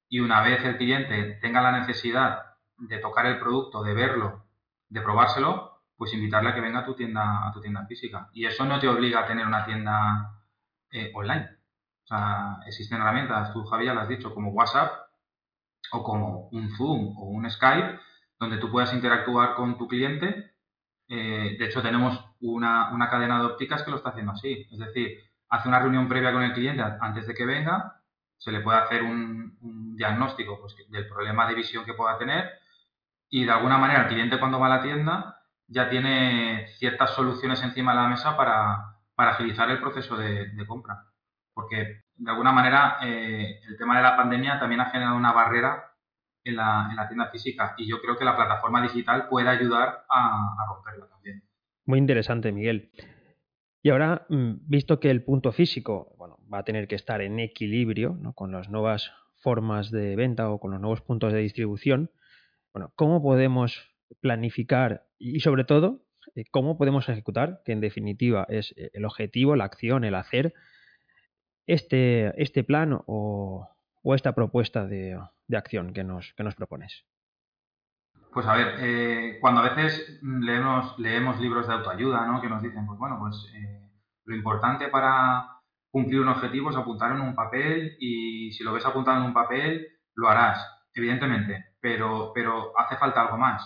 y 0.09 0.19
una 0.19 0.41
vez 0.41 0.63
el 0.63 0.77
cliente 0.77 1.39
tenga 1.41 1.61
la 1.61 1.79
necesidad 1.79 2.43
de 2.77 2.97
tocar 2.99 3.25
el 3.25 3.39
producto, 3.39 3.83
de 3.83 3.93
verlo, 3.93 4.45
de 4.89 5.01
probárselo, 5.01 5.81
pues 5.97 6.13
invitarle 6.13 6.49
a 6.49 6.55
que 6.55 6.61
venga 6.61 6.79
a 6.79 6.85
tu 6.85 6.95
tienda, 6.95 7.47
a 7.47 7.51
tu 7.51 7.61
tienda 7.61 7.85
física. 7.85 8.29
Y 8.33 8.45
eso 8.45 8.65
no 8.65 8.79
te 8.79 8.87
obliga 8.87 9.21
a 9.21 9.27
tener 9.27 9.45
una 9.45 9.65
tienda 9.65 10.33
eh, 10.91 11.11
online. 11.15 11.49
O 12.03 12.07
sea, 12.07 12.57
existen 12.67 13.01
herramientas, 13.01 13.53
tú 13.53 13.63
Javier 13.65 13.95
lo 13.95 14.01
has 14.01 14.09
dicho, 14.09 14.33
como 14.33 14.51
WhatsApp 14.51 14.91
o 15.91 16.03
como 16.03 16.49
un 16.51 16.69
Zoom 16.75 17.17
o 17.17 17.25
un 17.25 17.49
Skype, 17.49 17.99
donde 18.39 18.57
tú 18.57 18.69
puedas 18.69 18.93
interactuar 18.93 19.55
con 19.55 19.77
tu 19.77 19.87
cliente. 19.87 20.51
Eh, 21.07 21.55
de 21.57 21.65
hecho, 21.65 21.81
tenemos 21.81 22.19
una, 22.41 22.91
una 22.93 23.09
cadena 23.09 23.39
de 23.39 23.45
ópticas 23.45 23.83
que 23.83 23.91
lo 23.91 23.97
está 23.97 24.09
haciendo 24.09 24.33
así. 24.33 24.67
Es 24.71 24.79
decir, 24.79 25.17
hace 25.49 25.69
una 25.69 25.79
reunión 25.79 26.07
previa 26.09 26.33
con 26.33 26.43
el 26.43 26.53
cliente 26.53 26.83
antes 26.99 27.27
de 27.27 27.33
que 27.33 27.45
venga, 27.45 28.02
se 28.43 28.51
le 28.51 28.59
puede 28.59 28.77
hacer 28.77 29.03
un, 29.03 29.95
diagnóstico 29.95 30.59
pues, 30.59 30.75
del 30.89 31.07
problema 31.07 31.47
de 31.47 31.55
visión 31.55 31.85
que 31.85 31.93
pueda 31.93 32.17
tener 32.17 32.49
y 33.29 33.45
de 33.45 33.51
alguna 33.51 33.77
manera 33.77 34.01
el 34.01 34.07
cliente 34.07 34.39
cuando 34.39 34.59
va 34.59 34.65
a 34.65 34.77
la 34.77 34.81
tienda 34.81 35.39
ya 35.67 35.89
tiene 35.89 36.67
ciertas 36.77 37.11
soluciones 37.11 37.63
encima 37.63 37.93
de 37.93 38.01
la 38.01 38.07
mesa 38.07 38.35
para, 38.35 38.97
agilizar 39.15 39.69
el 39.69 39.79
proceso 39.79 40.17
de, 40.17 40.51
compra. 40.67 41.05
Porque 41.53 42.01
de 42.15 42.31
alguna 42.31 42.51
manera 42.51 42.97
eh, 43.03 43.61
el 43.65 43.77
tema 43.77 43.95
de 43.95 44.03
la 44.03 44.17
pandemia 44.17 44.59
también 44.59 44.81
ha 44.81 44.89
generado 44.89 45.15
una 45.15 45.31
barrera 45.31 45.93
en 46.43 46.57
la, 46.57 46.87
en 46.89 46.97
la, 46.97 47.07
tienda 47.07 47.27
física 47.27 47.75
y 47.77 47.87
yo 47.87 48.01
creo 48.01 48.17
que 48.17 48.25
la 48.25 48.35
plataforma 48.35 48.81
digital 48.81 49.29
puede 49.29 49.47
ayudar 49.47 50.03
a, 50.09 50.53
a 50.59 50.73
romperla 50.73 51.07
también. 51.07 51.43
Muy 51.85 51.99
interesante, 51.99 52.51
Miguel. 52.51 52.91
Y 53.81 53.89
ahora, 53.89 54.25
mm, 54.27 54.67
visto 54.67 54.99
que 54.99 55.11
el 55.11 55.23
punto 55.23 55.53
físico 55.53 56.13
bueno, 56.17 56.37
va 56.53 56.59
a 56.59 56.63
tener 56.63 56.87
que 56.87 56.95
estar 56.95 57.21
en 57.21 57.39
equilibrio 57.39 58.17
con 58.35 58.51
las 58.51 58.69
nuevas 58.69 59.11
formas 59.37 59.89
de 59.89 60.15
venta 60.15 60.49
o 60.49 60.59
con 60.59 60.71
los 60.71 60.79
nuevos 60.79 61.01
puntos 61.01 61.33
de 61.33 61.39
distribución, 61.39 62.11
bueno, 62.73 62.93
¿cómo 62.95 63.21
podemos 63.21 63.91
planificar 64.21 65.05
y 65.17 65.39
sobre 65.39 65.63
todo, 65.63 66.05
eh, 66.35 66.45
cómo 66.51 66.77
podemos 66.77 67.09
ejecutar, 67.09 67.61
que 67.65 67.71
en 67.71 67.81
definitiva 67.81 68.45
es 68.49 68.73
eh, 68.77 68.91
el 68.93 69.05
objetivo, 69.05 69.55
la 69.55 69.65
acción, 69.65 70.03
el 70.03 70.15
hacer, 70.15 70.53
este, 71.65 72.41
este 72.41 72.63
plan 72.63 72.99
o, 73.07 73.69
esta 74.15 74.35
propuesta 74.35 74.85
de, 74.85 75.19
de 75.47 75.57
acción 75.57 75.93
que 75.93 76.03
nos, 76.03 76.33
que 76.33 76.43
nos 76.43 76.55
propones? 76.55 77.05
Pues 78.31 78.45
a 78.45 78.55
ver, 78.55 78.75
eh, 78.79 79.37
cuando 79.39 79.61
a 79.61 79.73
veces 79.73 80.19
leemos, 80.21 80.97
leemos 80.99 81.39
libros 81.39 81.67
de 81.67 81.73
autoayuda, 81.73 82.25
¿no? 82.27 82.41
Que 82.41 82.49
nos 82.49 82.61
dicen, 82.61 82.85
pues 82.85 82.99
bueno, 82.99 83.17
pues 83.19 83.51
lo 84.25 84.35
importante 84.35 84.87
para 84.87 85.52
cumplir 85.93 86.21
un 86.21 86.29
objetivo 86.29 86.71
es 86.71 86.75
apuntar 86.75 87.11
en 87.11 87.21
un 87.21 87.35
papel 87.35 87.95
y 87.99 88.51
si 88.51 88.63
lo 88.63 88.73
ves 88.73 88.83
apuntado 88.83 89.19
en 89.19 89.27
un 89.27 89.33
papel, 89.33 89.87
lo 90.15 90.27
harás, 90.27 90.67
evidentemente, 90.91 91.75
pero, 91.79 92.31
pero 92.33 92.73
hace 92.79 92.97
falta 92.97 93.21
algo 93.21 93.37
más. 93.37 93.63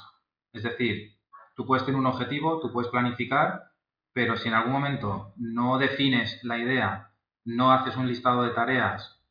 Es 0.51 0.63
decir, 0.63 1.15
tú 1.55 1.65
puedes 1.65 1.85
tener 1.85 1.97
un 1.97 2.05
objetivo, 2.05 2.59
tú 2.59 2.73
puedes 2.73 2.91
planificar, 2.91 3.71
pero 4.11 4.35
si 4.35 4.49
en 4.49 4.55
algún 4.55 4.73
momento 4.73 5.31
no 5.37 5.77
defines 5.77 6.43
la 6.43 6.57
idea, 6.57 7.13
no 7.45 7.71
haces 7.71 7.95
un 7.95 8.07
listado 8.07 8.43
de 8.43 8.49
tareas, 8.49 9.23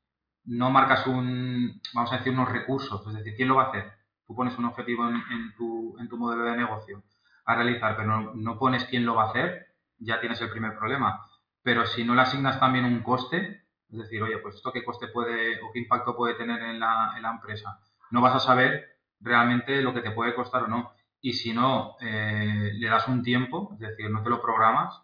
no 0.47 0.71
marcas 0.71 1.07
un, 1.07 1.83
vamos 1.93 2.11
a 2.15 2.17
decir, 2.17 2.33
unos 2.33 2.51
recursos, 2.51 3.07
es 3.07 3.13
decir, 3.13 3.35
¿quién 3.37 3.49
lo 3.49 3.57
va 3.57 3.65
a 3.65 3.69
hacer? 3.69 3.93
tú 4.27 4.35
pones 4.35 4.57
un 4.59 4.65
objetivo 4.65 5.07
en, 5.09 5.55
tu, 5.57 5.97
en 6.01 6.09
tu, 6.09 6.17
modelo 6.17 6.45
de 6.45 6.57
negocio 6.57 7.03
a 7.45 7.55
realizar, 7.55 7.95
pero 7.97 8.35
no, 8.35 8.59
pones 8.59 8.85
quién 8.85 9.07
lo 9.07 9.15
va 9.15 9.25
a 9.25 9.31
hacer, 9.31 9.67
ya 9.99 10.19
tienes 10.21 10.41
el 10.41 10.51
primer 10.51 10.77
problema. 10.77 11.26
Pero 11.67 11.85
si 11.85 12.05
no 12.05 12.15
le 12.15 12.23
asignas 12.23 12.61
también 12.61 12.85
un 12.85 13.03
coste, 13.03 13.65
es 13.91 13.99
decir, 13.99 14.23
oye, 14.23 14.39
pues 14.39 14.55
esto 14.55 14.71
qué 14.71 14.85
coste 14.85 15.09
puede 15.09 15.61
o 15.61 15.73
qué 15.73 15.81
impacto 15.81 16.15
puede 16.15 16.35
tener 16.35 16.63
en 16.63 16.79
la, 16.79 17.21
empresa, 17.29 17.81
no 18.13 18.21
vas 18.21 18.37
a 18.37 18.39
saber 18.39 19.01
realmente 19.19 19.83
lo 19.83 19.93
que 19.93 20.01
te 20.01 20.13
puede 20.13 20.33
costar 20.37 20.63
o 20.63 20.69
no. 20.69 20.93
Y 21.21 21.33
si 21.33 21.53
no 21.53 21.97
eh, 22.01 22.71
le 22.73 22.89
das 22.89 23.09
un 23.09 23.25
tiempo, 23.25 23.71
es 23.73 23.81
decir, 23.81 24.09
no 24.09 24.23
te 24.23 24.31
lo 24.31 24.41
programas, 24.41 25.03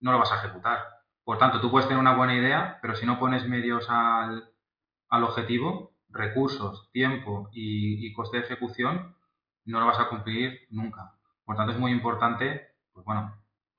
no 0.00 0.12
lo 0.12 0.18
vas 0.18 0.32
a 0.32 0.36
ejecutar. 0.36 0.82
Por 1.24 1.36
tanto, 1.36 1.60
tú 1.60 1.70
puedes 1.70 1.86
tener 1.86 2.00
una 2.00 2.16
buena 2.16 2.34
idea, 2.34 2.78
pero 2.80 2.96
si 2.96 3.04
no 3.04 3.18
pones 3.18 3.46
medios 3.46 3.90
al, 3.90 4.50
al 5.10 5.24
objetivo, 5.24 5.92
recursos, 6.08 6.90
tiempo 6.90 7.50
y, 7.52 8.10
coste 8.14 8.38
de 8.38 8.44
ejecución, 8.44 9.14
no 9.66 9.78
lo 9.78 9.84
vas 9.84 10.00
a 10.00 10.08
cumplir 10.08 10.60
nunca. 10.70 11.12
Por 11.44 11.56
tanto, 11.56 11.72
es 11.72 11.78
muy 11.78 11.92
importante, 11.92 12.68
pues 12.94 13.04
bueno, 13.04 13.36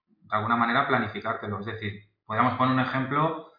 de 0.07 0.35
alguna 0.35 0.57
manera 0.57 0.87
planificártelo. 0.87 1.61
Es 1.61 1.65
decir, 1.65 2.08
podríamos 2.29 2.59
poner 2.59 2.75
un 2.75 2.81
ejemplo 2.81 3.51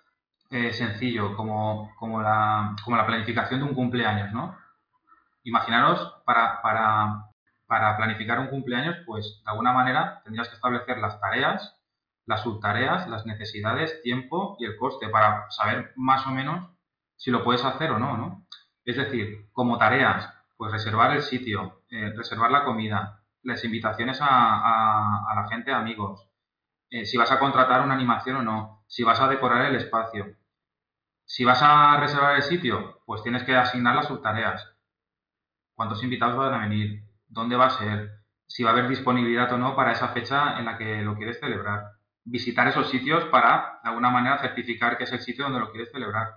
eh, 0.49 0.73
sencillo, 0.73 1.37
como, 1.37 1.93
como, 1.99 2.23
la, 2.23 2.77
como 2.85 2.97
la 2.97 3.05
planificación 3.05 3.59
de 3.59 3.67
un 3.67 3.75
cumpleaños, 3.75 4.33
¿no? 4.33 4.57
Imaginaros, 5.43 6.23
para, 6.25 6.63
para, 6.63 7.25
para 7.67 7.97
planificar 7.97 8.39
un 8.39 8.47
cumpleaños, 8.47 8.97
pues 9.05 9.43
de 9.45 9.51
alguna 9.51 9.73
manera 9.73 10.21
tendrías 10.23 10.49
que 10.49 10.55
establecer 10.55 10.99
las 10.99 11.21
tareas, 11.21 11.81
las 12.27 12.45
subtareas, 12.45 13.09
las 13.09 13.27
necesidades, 13.27 14.03
tiempo 14.03 14.57
y 14.61 14.67
el 14.67 14.77
coste 14.77 15.09
para 15.09 15.51
saber 15.51 15.93
más 15.97 16.25
o 16.29 16.31
menos 16.31 16.71
si 17.17 17.33
lo 17.33 17.43
puedes 17.43 17.65
hacer 17.65 17.91
o 17.91 17.99
no, 17.99 18.17
¿no? 18.17 18.47
Es 18.85 18.97
decir, 18.97 19.49
como 19.53 19.79
tareas, 19.79 20.33
pues 20.57 20.71
reservar 20.71 21.11
el 21.11 21.23
sitio, 21.23 21.83
eh, 21.91 22.13
reservar 22.17 22.53
la 22.53 22.63
comida, 22.63 23.25
las 23.43 23.65
invitaciones 23.65 24.21
a, 24.23 25.33
la 25.35 25.49
gente, 25.49 25.73
amigos, 25.73 26.31
eh, 26.91 27.07
si 27.07 27.17
vas 27.17 27.31
a 27.33 27.39
contratar 27.39 27.83
una 27.83 27.95
animación 27.95 28.37
o 28.37 28.43
no, 28.43 28.85
si 28.87 29.03
vas 29.05 29.21
a 29.21 29.29
decorar 29.29 29.67
el 29.67 29.77
espacio. 29.77 30.37
Si 31.25 31.45
vas 31.45 31.61
a 31.63 31.99
reservar 31.99 32.37
el 32.37 32.43
sitio, 32.43 33.03
pues 33.07 33.23
tienes 33.23 33.45
que 33.45 33.57
asignar 33.57 33.95
las 33.95 34.07
subtareas. 34.07 34.77
¿Cuántos 35.75 36.03
invitados 36.03 36.37
van 36.37 36.55
a 36.55 36.69
venir? 36.69 37.05
¿Dónde 37.29 37.57
va 37.57 37.67
a 37.67 37.71
ser? 37.71 38.11
Si 38.47 38.65
va 38.65 38.71
a 38.71 38.73
haber 38.73 38.89
disponibilidad 38.89 39.53
o 39.53 39.59
no 39.59 39.77
para 39.77 39.93
esa 39.93 40.09
fecha 40.09 40.59
en 40.59 40.65
la 40.65 40.77
que 40.77 41.03
lo 41.03 41.17
quieres 41.17 41.39
celebrar. 41.39 41.93
Visitar 42.25 42.67
esos 42.69 42.91
sitios 42.91 43.25
para, 43.27 43.81
de 43.83 43.89
alguna 43.89 44.11
manera, 44.11 44.39
certificar 44.39 44.99
que 44.99 45.05
es 45.05 45.13
el 45.13 45.21
sitio 45.21 45.45
donde 45.45 45.61
lo 45.61 45.71
quieres 45.71 45.93
celebrar. 45.93 46.35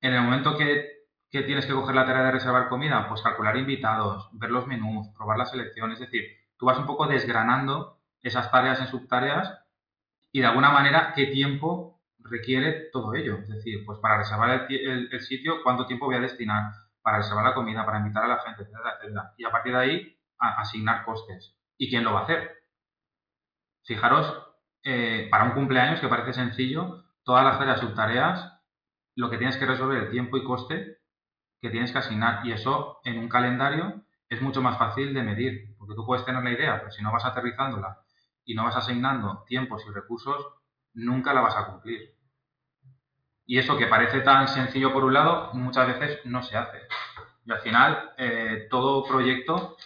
En 0.00 0.14
el 0.14 0.22
momento 0.22 0.56
que 0.56 0.98
¿Qué 1.30 1.42
tienes 1.42 1.66
que 1.66 1.74
coger 1.74 1.94
la 1.94 2.06
tarea 2.06 2.22
de 2.22 2.30
reservar 2.30 2.70
comida? 2.70 3.06
Pues 3.06 3.20
calcular 3.20 3.54
invitados, 3.58 4.30
ver 4.32 4.50
los 4.50 4.66
menús, 4.66 5.08
probar 5.14 5.36
la 5.36 5.44
selección. 5.44 5.92
Es 5.92 5.98
decir, 5.98 6.24
tú 6.56 6.64
vas 6.64 6.78
un 6.78 6.86
poco 6.86 7.06
desgranando 7.06 7.97
esas 8.22 8.50
tareas 8.50 8.80
en 8.80 8.88
subtareas 8.88 9.58
y 10.32 10.40
de 10.40 10.46
alguna 10.46 10.70
manera 10.70 11.12
qué 11.14 11.26
tiempo 11.26 12.00
requiere 12.18 12.90
todo 12.92 13.14
ello. 13.14 13.38
Es 13.38 13.48
decir, 13.48 13.84
pues 13.84 13.98
para 13.98 14.18
reservar 14.18 14.66
el, 14.68 15.20
sitio, 15.20 15.62
cuánto 15.62 15.86
tiempo 15.86 16.06
voy 16.06 16.16
a 16.16 16.20
destinar 16.20 16.72
para 17.02 17.18
reservar 17.18 17.44
la 17.44 17.54
comida, 17.54 17.86
para 17.86 17.98
invitar 17.98 18.24
a 18.24 18.28
la 18.28 18.40
gente, 18.40 18.62
etcétera, 18.62 18.96
etcétera. 18.96 19.34
Y 19.38 19.44
a 19.44 19.50
partir 19.50 19.72
de 19.72 19.78
ahí, 19.78 20.18
asignar 20.38 21.04
costes. 21.04 21.56
¿Y 21.78 21.88
quién 21.88 22.04
lo 22.04 22.12
va 22.12 22.20
a 22.20 22.22
hacer? 22.24 22.58
Fijaros, 23.84 24.46
eh, 24.82 25.28
para 25.30 25.44
un 25.44 25.52
cumpleaños 25.52 26.00
que 26.00 26.08
parece 26.08 26.34
sencillo, 26.34 27.04
todas 27.22 27.44
las 27.44 27.58
tareas 27.58 27.80
subtareas, 27.80 28.60
lo 29.14 29.30
que 29.30 29.38
tienes 29.38 29.56
que 29.56 29.66
resolver 29.66 30.02
el 30.04 30.10
tiempo 30.10 30.36
y 30.36 30.44
coste 30.44 30.98
que 31.60 31.70
tienes 31.70 31.92
que 31.92 31.98
asignar. 31.98 32.46
Y 32.46 32.52
eso 32.52 33.00
en 33.04 33.18
un 33.18 33.28
calendario 33.28 34.04
es 34.28 34.42
mucho 34.42 34.60
más 34.60 34.78
fácil 34.78 35.14
de 35.14 35.22
medir, 35.22 35.74
porque 35.78 35.94
tú 35.94 36.04
puedes 36.04 36.24
tener 36.24 36.42
la 36.42 36.50
idea, 36.50 36.78
pero 36.78 36.90
si 36.90 37.02
no 37.02 37.10
vas 37.10 37.24
aterrizándola 37.24 37.98
y 38.48 38.54
no 38.54 38.64
vas 38.64 38.76
asignando 38.76 39.44
tiempos 39.46 39.84
y 39.86 39.92
recursos, 39.92 40.42
nunca 40.94 41.34
la 41.34 41.42
vas 41.42 41.54
a 41.54 41.66
cumplir. 41.66 42.16
Y 43.44 43.58
eso 43.58 43.76
que 43.76 43.86
parece 43.86 44.20
tan 44.20 44.48
sencillo 44.48 44.90
por 44.90 45.04
un 45.04 45.12
lado, 45.12 45.50
muchas 45.52 45.86
veces 45.86 46.20
no 46.24 46.42
se 46.42 46.56
hace. 46.56 46.78
Y 47.44 47.52
al 47.52 47.60
final, 47.60 48.14
eh, 48.16 48.66
todo 48.70 49.04
proyecto 49.04 49.76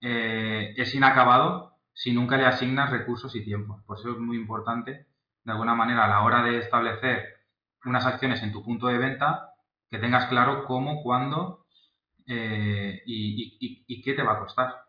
eh, 0.00 0.72
es 0.74 0.94
inacabado 0.94 1.76
si 1.92 2.14
nunca 2.14 2.38
le 2.38 2.46
asignas 2.46 2.90
recursos 2.90 3.36
y 3.36 3.44
tiempos. 3.44 3.82
Por 3.84 3.98
eso 3.98 4.12
es 4.12 4.18
muy 4.18 4.38
importante, 4.38 5.06
de 5.44 5.52
alguna 5.52 5.74
manera, 5.74 6.06
a 6.06 6.08
la 6.08 6.22
hora 6.22 6.42
de 6.42 6.60
establecer 6.60 7.42
unas 7.84 8.06
acciones 8.06 8.42
en 8.42 8.52
tu 8.52 8.64
punto 8.64 8.86
de 8.86 8.96
venta, 8.96 9.50
que 9.90 9.98
tengas 9.98 10.26
claro 10.26 10.64
cómo, 10.64 11.02
cuándo 11.02 11.66
eh, 12.26 13.02
y, 13.04 14.02
qué 14.02 14.14
te 14.14 14.22
va 14.22 14.32
a 14.32 14.38
costar. 14.38 14.82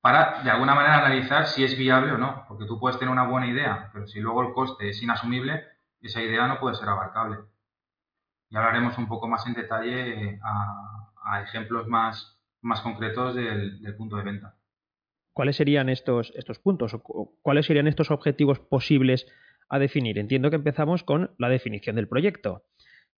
Para, 0.00 0.42
de 0.42 0.50
alguna 0.50 0.74
manera, 0.74 0.98
analizar 0.98 1.46
si 1.46 1.64
es 1.64 1.76
viable 1.76 2.12
o 2.12 2.18
no, 2.18 2.44
porque 2.46 2.66
tú 2.66 2.78
puedes 2.78 2.98
tener 2.98 3.12
una 3.12 3.26
buena 3.26 3.48
idea, 3.48 3.90
pero 3.92 4.06
si 4.06 4.20
luego 4.20 4.42
el 4.42 4.52
coste 4.52 4.88
es 4.88 5.02
inasumible, 5.02 5.64
esa 6.00 6.22
idea 6.22 6.46
no 6.46 6.60
puede 6.60 6.76
ser 6.76 6.88
abarcable. 6.88 7.38
Y 8.50 8.56
hablaremos 8.56 8.96
un 8.96 9.08
poco 9.08 9.28
más 9.28 9.46
en 9.46 9.54
detalle 9.54 10.40
a, 10.42 11.42
ejemplos 11.42 11.86
más, 11.88 12.40
más 12.62 12.80
concretos 12.80 13.34
del, 13.34 13.82
del, 13.82 13.96
punto 13.96 14.16
de 14.16 14.22
venta. 14.22 14.56
¿Cuáles 15.34 15.56
serían 15.56 15.88
estos, 15.88 16.32
estos 16.36 16.58
puntos 16.58 16.94
o 16.94 17.34
cuáles 17.42 17.66
serían 17.66 17.86
estos 17.86 18.10
objetivos 18.10 18.60
posibles 18.60 19.26
a 19.68 19.78
definir? 19.78 20.18
Entiendo 20.18 20.50
que 20.50 20.56
empezamos 20.56 21.04
con 21.04 21.34
la 21.38 21.48
definición 21.48 21.96
del 21.96 22.08
proyecto. 22.08 22.64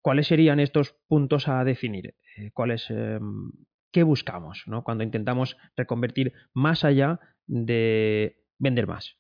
¿Cuáles 0.03 0.27
serían 0.27 0.61
estos 0.61 0.97
puntos 1.09 1.47
a 1.49 1.63
definir? 1.63 2.15
Eh, 2.37 2.51
¿Cuáles, 2.53 2.91
em, 2.91 3.53
¿Qué 3.93 4.03
buscamos 4.03 4.63
¿no? 4.67 4.83
cuando 4.83 5.05
intentamos 5.05 5.57
reconvertir 5.77 6.33
más 6.55 6.85
allá 6.85 7.21
de 7.47 8.45
vender 8.59 8.87
más? 8.87 9.17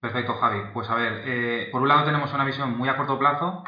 Perfecto, 0.00 0.34
Javi. 0.34 0.60
Pues 0.72 0.88
a 0.90 0.94
ver, 0.94 1.22
eh, 1.26 1.68
por 1.72 1.82
un 1.82 1.88
lado 1.88 2.04
tenemos 2.04 2.32
una 2.32 2.44
visión 2.44 2.76
muy 2.76 2.88
a 2.88 2.96
corto 2.96 3.18
plazo 3.18 3.64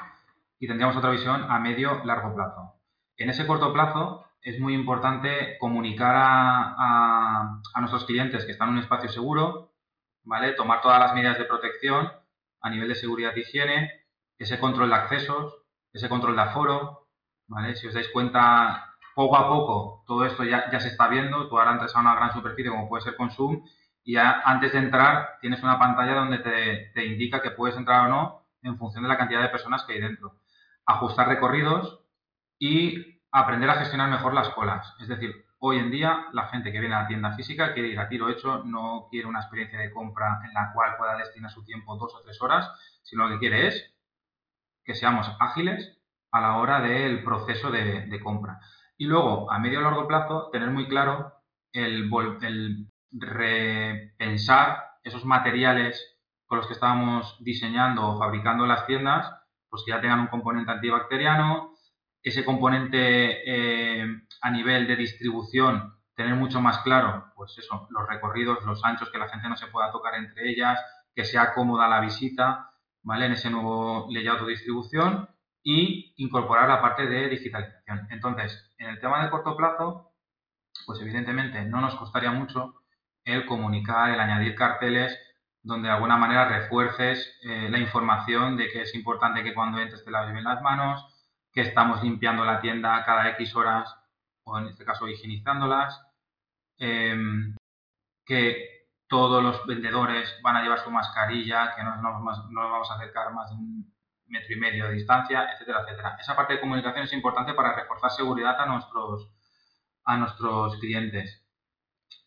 y 0.58 0.66
tendríamos 0.66 0.96
otra 0.96 1.10
visión 1.10 1.50
a 1.50 1.58
medio 1.58 2.04
largo 2.04 2.34
plazo. 2.34 2.74
En 3.16 3.30
ese 3.30 3.46
corto 3.46 3.72
plazo 3.72 4.26
es 4.42 4.60
muy 4.60 4.74
importante 4.74 5.56
comunicar 5.58 6.14
a, 6.16 7.60
a 7.74 7.80
nuestros 7.80 8.04
clientes 8.04 8.44
que 8.44 8.52
están 8.52 8.68
en 8.68 8.74
un 8.74 8.80
espacio 8.82 9.08
seguro, 9.08 9.72
¿vale? 10.22 10.52
Tomar 10.52 10.80
todas 10.82 11.00
las 11.00 11.14
medidas 11.14 11.38
de 11.38 11.44
protección 11.44 12.12
a 12.60 12.70
nivel 12.70 12.88
de 12.88 12.94
seguridad 12.94 13.32
y 13.34 13.40
higiene, 13.40 13.90
ese 14.38 14.60
control 14.60 14.90
de 14.90 14.94
accesos, 14.94 15.54
ese 15.92 16.08
control 16.08 16.36
de 16.36 16.42
aforo, 16.42 17.08
¿vale? 17.46 17.74
Si 17.74 17.86
os 17.86 17.94
dais 17.94 18.08
cuenta, 18.08 18.87
poco 19.18 19.36
a 19.36 19.48
poco 19.48 20.04
todo 20.06 20.24
esto 20.24 20.44
ya, 20.44 20.70
se 20.78 20.86
está 20.86 21.08
viendo, 21.08 21.48
tú 21.48 21.58
ahora 21.58 21.72
entras 21.72 21.96
a 21.96 21.98
una 21.98 22.14
gran 22.14 22.32
superficie 22.32 22.70
como 22.70 22.88
puede 22.88 23.02
ser 23.02 23.16
Consum 23.16 23.64
y 24.04 24.12
ya 24.12 24.42
antes 24.44 24.72
de 24.72 24.78
entrar 24.78 25.38
tienes 25.40 25.60
una 25.64 25.76
pantalla 25.76 26.14
donde 26.14 26.38
te, 26.38 26.92
te 26.94 27.04
indica 27.04 27.42
que 27.42 27.50
puedes 27.50 27.76
entrar 27.76 28.06
o 28.06 28.08
no 28.08 28.46
en 28.62 28.78
función 28.78 29.02
de 29.02 29.08
la 29.08 29.18
cantidad 29.18 29.42
de 29.42 29.48
personas 29.48 29.82
que 29.82 29.94
hay 29.94 30.00
dentro. 30.00 30.36
Ajustar 30.86 31.26
recorridos 31.26 31.98
y 32.60 33.20
aprender 33.32 33.68
a 33.68 33.80
gestionar 33.80 34.08
mejor 34.08 34.34
las 34.34 34.50
colas. 34.50 34.94
Es 35.00 35.08
decir, 35.08 35.34
hoy 35.58 35.78
en 35.78 35.90
día 35.90 36.26
la 36.32 36.46
gente 36.46 36.70
que 36.70 36.78
viene 36.78 36.94
a 36.94 37.02
la 37.02 37.08
tienda 37.08 37.32
física 37.32 37.74
quiere 37.74 37.88
ir 37.88 37.98
a 37.98 38.08
tiro 38.08 38.28
hecho, 38.28 38.62
no 38.62 39.08
quiere 39.10 39.26
una 39.26 39.40
experiencia 39.40 39.80
de 39.80 39.90
compra 39.90 40.42
en 40.44 40.54
la 40.54 40.72
cual 40.72 40.96
pueda 40.96 41.16
destinar 41.16 41.50
su 41.50 41.64
tiempo 41.64 41.96
dos 41.96 42.14
o 42.14 42.22
tres 42.22 42.40
horas, 42.40 42.70
sino 43.02 43.26
lo 43.26 43.34
que 43.34 43.40
quiere 43.40 43.66
es 43.66 43.92
que 44.84 44.94
seamos 44.94 45.28
ágiles 45.40 45.98
a 46.30 46.40
la 46.40 46.58
hora 46.58 46.80
del 46.80 47.24
proceso 47.24 47.72
de, 47.72 48.20
compra. 48.22 48.60
Y 48.98 49.06
luego, 49.06 49.50
a 49.50 49.58
medio 49.58 49.80
y 49.80 49.82
largo 49.84 50.08
plazo, 50.08 50.50
tener 50.50 50.70
muy 50.70 50.88
claro 50.88 51.32
el, 51.72 52.10
el 52.42 52.86
repensar 53.12 54.84
esos 55.02 55.24
materiales 55.24 56.18
con 56.46 56.58
los 56.58 56.66
que 56.66 56.72
estábamos 56.72 57.36
diseñando 57.40 58.08
o 58.08 58.18
fabricando 58.18 58.66
las 58.66 58.86
tiendas, 58.86 59.32
pues 59.70 59.82
que 59.84 59.92
ya 59.92 60.00
tengan 60.00 60.20
un 60.20 60.26
componente 60.26 60.72
antibacteriano, 60.72 61.74
ese 62.22 62.44
componente 62.44 63.42
eh, 63.46 64.06
a 64.42 64.50
nivel 64.50 64.86
de 64.86 64.96
distribución, 64.96 65.94
tener 66.14 66.34
mucho 66.34 66.60
más 66.60 66.78
claro, 66.78 67.32
pues 67.36 67.56
eso, 67.58 67.86
los 67.90 68.08
recorridos, 68.08 68.64
los 68.64 68.84
anchos, 68.84 69.10
que 69.10 69.18
la 69.18 69.28
gente 69.28 69.48
no 69.48 69.56
se 69.56 69.68
pueda 69.68 69.92
tocar 69.92 70.14
entre 70.14 70.50
ellas, 70.50 70.80
que 71.14 71.24
sea 71.24 71.54
cómoda 71.54 71.88
la 71.88 72.00
visita, 72.00 72.70
¿vale? 73.02 73.26
En 73.26 73.32
ese 73.32 73.50
nuevo 73.50 74.08
layout 74.10 74.40
de 74.40 74.50
distribución 74.50 75.28
y 75.62 75.97
incorporar 76.18 76.68
la 76.68 76.82
parte 76.82 77.06
de 77.06 77.28
digitalización. 77.28 78.06
Entonces, 78.10 78.72
en 78.78 78.88
el 78.90 79.00
tema 79.00 79.24
de 79.24 79.30
corto 79.30 79.56
plazo, 79.56 80.12
pues 80.86 81.00
evidentemente 81.00 81.64
no 81.64 81.80
nos 81.80 81.94
costaría 81.96 82.30
mucho 82.30 82.74
el 83.24 83.46
comunicar, 83.46 84.10
el 84.10 84.20
añadir 84.20 84.54
carteles 84.54 85.18
donde 85.62 85.88
de 85.88 85.94
alguna 85.94 86.16
manera 86.16 86.48
refuerces 86.48 87.38
eh, 87.42 87.68
la 87.70 87.78
información 87.78 88.56
de 88.56 88.70
que 88.70 88.82
es 88.82 88.94
importante 88.94 89.42
que 89.42 89.54
cuando 89.54 89.78
entres 89.78 90.04
te 90.04 90.10
laves 90.10 90.32
bien 90.32 90.44
las 90.44 90.62
manos, 90.62 91.04
que 91.52 91.62
estamos 91.62 92.02
limpiando 92.02 92.44
la 92.44 92.60
tienda 92.60 93.04
cada 93.04 93.28
X 93.30 93.54
horas 93.56 93.94
o 94.44 94.58
en 94.58 94.68
este 94.68 94.84
caso 94.84 95.08
higienizándolas, 95.08 96.00
em, 96.78 97.54
que 98.24 98.88
todos 99.08 99.42
los 99.42 99.66
vendedores 99.66 100.38
van 100.42 100.56
a 100.56 100.62
llevar 100.62 100.80
su 100.80 100.90
mascarilla, 100.90 101.74
que 101.74 101.82
no 101.82 101.96
nos, 101.96 102.22
vamos 102.52 102.90
a 102.90 102.94
acercar 102.94 103.32
más 103.34 103.50
metro 104.28 104.54
y 104.54 104.60
medio 104.60 104.86
de 104.86 104.94
distancia, 104.94 105.52
etcétera, 105.52 105.82
etcétera. 105.82 106.16
Esa 106.20 106.36
parte 106.36 106.54
de 106.54 106.60
comunicación 106.60 107.04
es 107.04 107.12
importante 107.12 107.54
para 107.54 107.74
reforzar 107.74 108.10
seguridad 108.10 108.60
a 108.60 108.66
nuestros, 108.66 109.30
a 110.04 110.16
nuestros 110.16 110.76
clientes. 110.78 111.44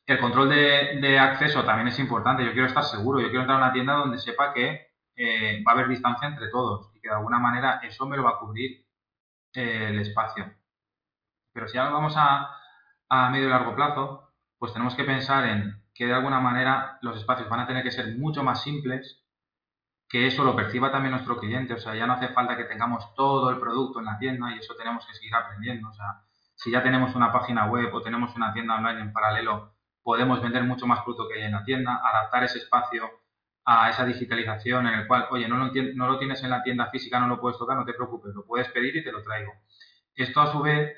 El 0.05 0.19
control 0.19 0.49
de, 0.49 1.19
acceso 1.19 1.63
también 1.63 1.87
es 1.87 1.99
importante. 1.99 2.43
Yo 2.43 2.51
quiero 2.51 2.67
estar 2.67 2.83
seguro, 2.83 3.19
yo 3.19 3.27
quiero 3.27 3.41
entrar 3.41 3.61
a 3.61 3.65
una 3.65 3.73
tienda 3.73 3.93
donde 3.93 4.17
sepa 4.17 4.53
que 4.53 4.91
eh, 5.15 5.63
va 5.65 5.71
a 5.71 5.75
haber 5.75 5.87
distancia 5.87 6.27
entre 6.27 6.49
todos 6.49 6.91
y 6.95 6.99
que 6.99 7.07
de 7.09 7.15
alguna 7.15 7.39
manera 7.39 7.79
eso 7.83 8.05
me 8.05 8.17
lo 8.17 8.23
va 8.23 8.31
a 8.31 8.39
cubrir 8.39 8.85
eh, 9.53 9.87
el 9.89 9.99
espacio. 9.99 10.51
Pero 11.53 11.67
si 11.67 11.77
ahora 11.77 11.91
vamos 11.91 12.13
a, 12.17 12.49
a 13.09 13.29
medio 13.29 13.47
y 13.47 13.49
largo 13.49 13.75
plazo, 13.75 14.33
pues 14.57 14.73
tenemos 14.73 14.95
que 14.95 15.03
pensar 15.03 15.45
en 15.45 15.81
que 15.93 16.05
de 16.05 16.13
alguna 16.13 16.39
manera 16.39 16.97
los 17.01 17.17
espacios 17.17 17.49
van 17.49 17.61
a 17.61 17.67
tener 17.67 17.83
que 17.83 17.91
ser 17.91 18.17
mucho 18.17 18.43
más 18.43 18.63
simples, 18.63 19.20
que 20.11 20.27
eso 20.27 20.43
lo 20.43 20.55
perciba 20.55 20.91
también 20.91 21.11
nuestro 21.11 21.37
cliente. 21.37 21.73
O 21.73 21.79
sea, 21.79 21.95
ya 21.95 22.05
no 22.05 22.13
hace 22.13 22.27
falta 22.29 22.57
que 22.57 22.65
tengamos 22.65 23.15
todo 23.15 23.49
el 23.49 23.59
producto 23.59 23.99
en 23.99 24.05
la 24.05 24.19
tienda 24.19 24.53
y 24.53 24.59
eso 24.59 24.75
tenemos 24.75 25.05
que 25.07 25.13
seguir 25.13 25.33
aprendiendo. 25.33 25.87
O 25.87 25.93
sea, 25.93 26.23
si 26.53 26.69
ya 26.69 26.83
tenemos 26.83 27.15
una 27.15 27.31
página 27.31 27.67
web 27.67 27.93
o 27.93 28.01
tenemos 28.01 28.35
una 28.35 28.51
tienda 28.51 28.75
online 28.75 29.01
en 29.01 29.13
paralelo, 29.13 29.73
podemos 30.03 30.41
vender 30.41 30.65
mucho 30.65 30.85
más 30.85 30.99
producto 30.99 31.29
que 31.29 31.35
hay 31.35 31.43
en 31.43 31.53
la 31.53 31.63
tienda, 31.63 32.01
adaptar 32.03 32.43
ese 32.43 32.57
espacio 32.57 33.09
a 33.63 33.89
esa 33.89 34.05
digitalización 34.05 34.87
en 34.87 34.99
el 34.99 35.07
cual, 35.07 35.27
oye, 35.31 35.47
no 35.47 35.55
lo, 35.55 35.71
no 35.95 36.07
lo 36.07 36.19
tienes 36.19 36.43
en 36.43 36.49
la 36.49 36.61
tienda 36.61 36.87
física, 36.87 37.19
no 37.19 37.27
lo 37.27 37.39
puedes 37.39 37.57
tocar, 37.57 37.77
no 37.77 37.85
te 37.85 37.93
preocupes, 37.93 38.33
lo 38.35 38.45
puedes 38.45 38.67
pedir 38.69 38.97
y 38.97 39.03
te 39.03 39.13
lo 39.13 39.23
traigo. 39.23 39.53
Esto 40.13 40.41
a 40.41 40.51
su 40.51 40.61
vez 40.61 40.91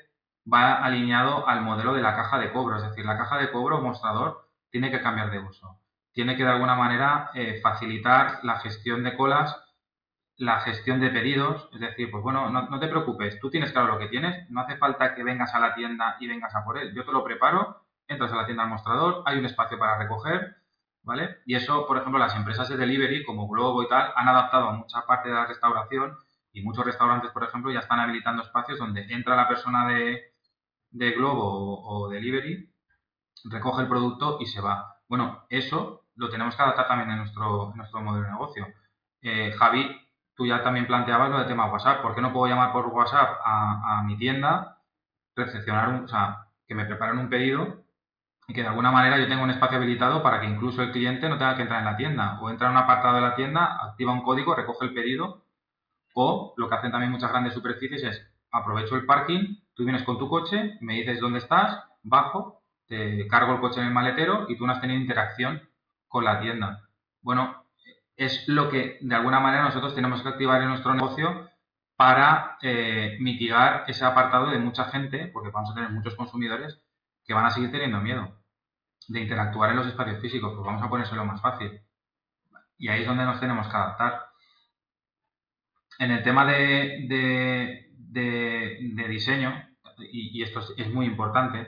va 0.52 0.82
alineado 0.82 1.46
al 1.46 1.60
modelo 1.60 1.94
de 1.94 2.02
la 2.02 2.16
caja 2.16 2.38
de 2.38 2.50
cobro, 2.52 2.76
es 2.76 2.82
decir, 2.82 3.04
la 3.04 3.16
caja 3.16 3.38
de 3.38 3.52
cobro 3.52 3.80
mostrador 3.80 4.50
tiene 4.70 4.90
que 4.90 5.00
cambiar 5.00 5.30
de 5.30 5.38
uso. 5.38 5.78
Tiene 6.14 6.36
que 6.36 6.44
de 6.44 6.50
alguna 6.50 6.74
manera 6.74 7.30
eh, 7.34 7.60
facilitar 7.62 8.40
la 8.42 8.60
gestión 8.60 9.04
de 9.04 9.14
colas, 9.14 9.60
la 10.36 10.60
gestión 10.60 11.00
de 11.00 11.10
pedidos, 11.10 11.68
es 11.74 11.80
decir, 11.80 12.10
pues 12.10 12.22
bueno, 12.22 12.48
no, 12.50 12.62
no 12.68 12.80
te 12.80 12.88
preocupes, 12.88 13.38
tú 13.38 13.50
tienes 13.50 13.72
claro 13.72 13.92
lo 13.92 13.98
que 13.98 14.08
tienes, 14.08 14.50
no 14.50 14.62
hace 14.62 14.76
falta 14.78 15.14
que 15.14 15.22
vengas 15.22 15.54
a 15.54 15.60
la 15.60 15.74
tienda 15.74 16.16
y 16.20 16.26
vengas 16.26 16.54
a 16.54 16.64
por 16.64 16.78
él, 16.78 16.94
yo 16.94 17.04
te 17.04 17.12
lo 17.12 17.22
preparo 17.22 17.84
entras 18.08 18.32
a 18.32 18.36
la 18.36 18.46
tienda 18.46 18.64
al 18.64 18.70
mostrador, 18.70 19.22
hay 19.26 19.38
un 19.38 19.46
espacio 19.46 19.78
para 19.78 19.98
recoger, 19.98 20.56
¿vale? 21.02 21.38
Y 21.46 21.54
eso, 21.54 21.86
por 21.86 21.98
ejemplo, 21.98 22.18
las 22.18 22.36
empresas 22.36 22.68
de 22.68 22.76
delivery 22.76 23.24
como 23.24 23.48
Globo 23.48 23.82
y 23.82 23.88
tal 23.88 24.12
han 24.14 24.28
adaptado 24.28 24.68
a 24.68 24.72
mucha 24.72 25.02
parte 25.06 25.28
de 25.28 25.34
la 25.34 25.46
restauración 25.46 26.16
y 26.52 26.62
muchos 26.62 26.84
restaurantes, 26.84 27.30
por 27.32 27.44
ejemplo, 27.44 27.72
ya 27.72 27.80
están 27.80 28.00
habilitando 28.00 28.42
espacios 28.42 28.78
donde 28.78 29.06
entra 29.12 29.36
la 29.36 29.48
persona 29.48 29.88
de, 29.88 30.30
Globo 31.16 31.82
o, 31.82 32.08
delivery, 32.08 32.72
recoge 33.44 33.82
el 33.82 33.88
producto 33.88 34.38
y 34.40 34.46
se 34.46 34.60
va. 34.60 35.00
Bueno, 35.08 35.44
eso 35.48 36.03
lo 36.16 36.30
tenemos 36.30 36.56
que 36.56 36.62
adaptar 36.62 36.88
también 36.88 37.10
en 37.10 37.18
nuestro, 37.18 37.72
nuestro 37.74 38.00
modelo 38.00 38.26
de 38.26 38.32
negocio. 38.32 38.66
Eh, 39.22 39.52
Javi, 39.58 40.00
tú 40.34 40.46
ya 40.46 40.62
también 40.62 40.86
planteabas 40.86 41.30
lo 41.30 41.38
del 41.38 41.46
tema 41.46 41.70
WhatsApp. 41.72 42.02
¿Por 42.02 42.14
qué 42.14 42.20
no 42.20 42.32
puedo 42.32 42.46
llamar 42.46 42.72
por 42.72 42.86
WhatsApp 42.88 43.40
a, 43.44 44.02
mi 44.04 44.16
tienda, 44.16 44.78
recepcionar 45.34 45.88
un, 45.88 46.04
o 46.04 46.08
sea, 46.08 46.48
que 46.66 46.74
me 46.74 46.84
preparen 46.84 47.18
un 47.18 47.28
pedido 47.28 47.84
y 48.46 48.52
que 48.52 48.62
de 48.62 48.68
alguna 48.68 48.90
manera 48.90 49.18
yo 49.18 49.26
tenga 49.26 49.42
un 49.42 49.50
espacio 49.50 49.78
habilitado 49.78 50.22
para 50.22 50.40
que 50.40 50.46
incluso 50.46 50.82
el 50.82 50.92
cliente 50.92 51.28
no 51.28 51.38
tenga 51.38 51.56
que 51.56 51.62
entrar 51.62 51.80
en 51.80 51.86
la 51.86 51.96
tienda 51.96 52.38
o 52.40 52.50
entra 52.50 52.66
en 52.66 52.72
un 52.72 52.78
apartado 52.78 53.16
de 53.16 53.22
la 53.22 53.34
tienda, 53.34 53.78
activa 53.82 54.12
un 54.12 54.22
código, 54.22 54.54
recoge 54.54 54.84
el 54.86 54.94
pedido 54.94 55.44
o 56.14 56.54
lo 56.56 56.68
que 56.68 56.74
hacen 56.74 56.92
también 56.92 57.10
muchas 57.10 57.30
grandes 57.30 57.54
superficies 57.54 58.02
es 58.04 58.30
aprovecho 58.52 58.96
el 58.96 59.06
parking, 59.06 59.56
tú 59.74 59.84
vienes 59.84 60.04
con 60.04 60.18
tu 60.18 60.28
coche, 60.28 60.76
me 60.80 60.94
dices 60.94 61.20
dónde 61.20 61.40
estás, 61.40 61.82
bajo, 62.02 62.62
te 62.86 63.26
cargo 63.26 63.54
el 63.54 63.60
coche 63.60 63.80
en 63.80 63.88
el 63.88 63.92
maletero 63.92 64.46
y 64.48 64.56
tú 64.56 64.66
no 64.66 64.72
has 64.72 64.80
tenido 64.80 65.00
interacción 65.00 65.60
con 66.14 66.24
la 66.24 66.38
tienda. 66.38 66.88
Bueno, 67.22 67.66
es 68.16 68.46
lo 68.46 68.70
que 68.70 68.98
de 69.00 69.14
alguna 69.16 69.40
manera 69.40 69.64
nosotros 69.64 69.96
tenemos 69.96 70.22
que 70.22 70.28
activar 70.28 70.62
en 70.62 70.68
nuestro 70.68 70.94
negocio 70.94 71.50
para 71.96 72.56
eh, 72.62 73.16
mitigar 73.18 73.82
ese 73.88 74.04
apartado 74.04 74.48
de 74.50 74.60
mucha 74.60 74.84
gente, 74.84 75.26
porque 75.32 75.50
vamos 75.50 75.72
a 75.72 75.74
tener 75.74 75.90
muchos 75.90 76.14
consumidores 76.14 76.80
que 77.24 77.34
van 77.34 77.46
a 77.46 77.50
seguir 77.50 77.72
teniendo 77.72 77.98
miedo 77.98 78.32
de 79.08 79.22
interactuar 79.22 79.70
en 79.70 79.76
los 79.76 79.88
espacios 79.88 80.20
físicos, 80.20 80.52
pues 80.54 80.64
vamos 80.64 80.84
a 80.84 80.88
ponérselo 80.88 81.24
más 81.24 81.42
fácil. 81.42 81.80
Y 82.78 82.86
ahí 82.86 83.00
es 83.00 83.08
donde 83.08 83.24
nos 83.24 83.40
tenemos 83.40 83.66
que 83.66 83.76
adaptar. 83.76 84.26
En 85.98 86.12
el 86.12 86.22
tema 86.22 86.46
de, 86.46 87.08
de, 87.98 89.08
diseño, 89.08 89.52
y, 89.98 90.44
esto 90.44 90.60
es, 90.76 90.88
muy 90.90 91.06
importante, 91.06 91.66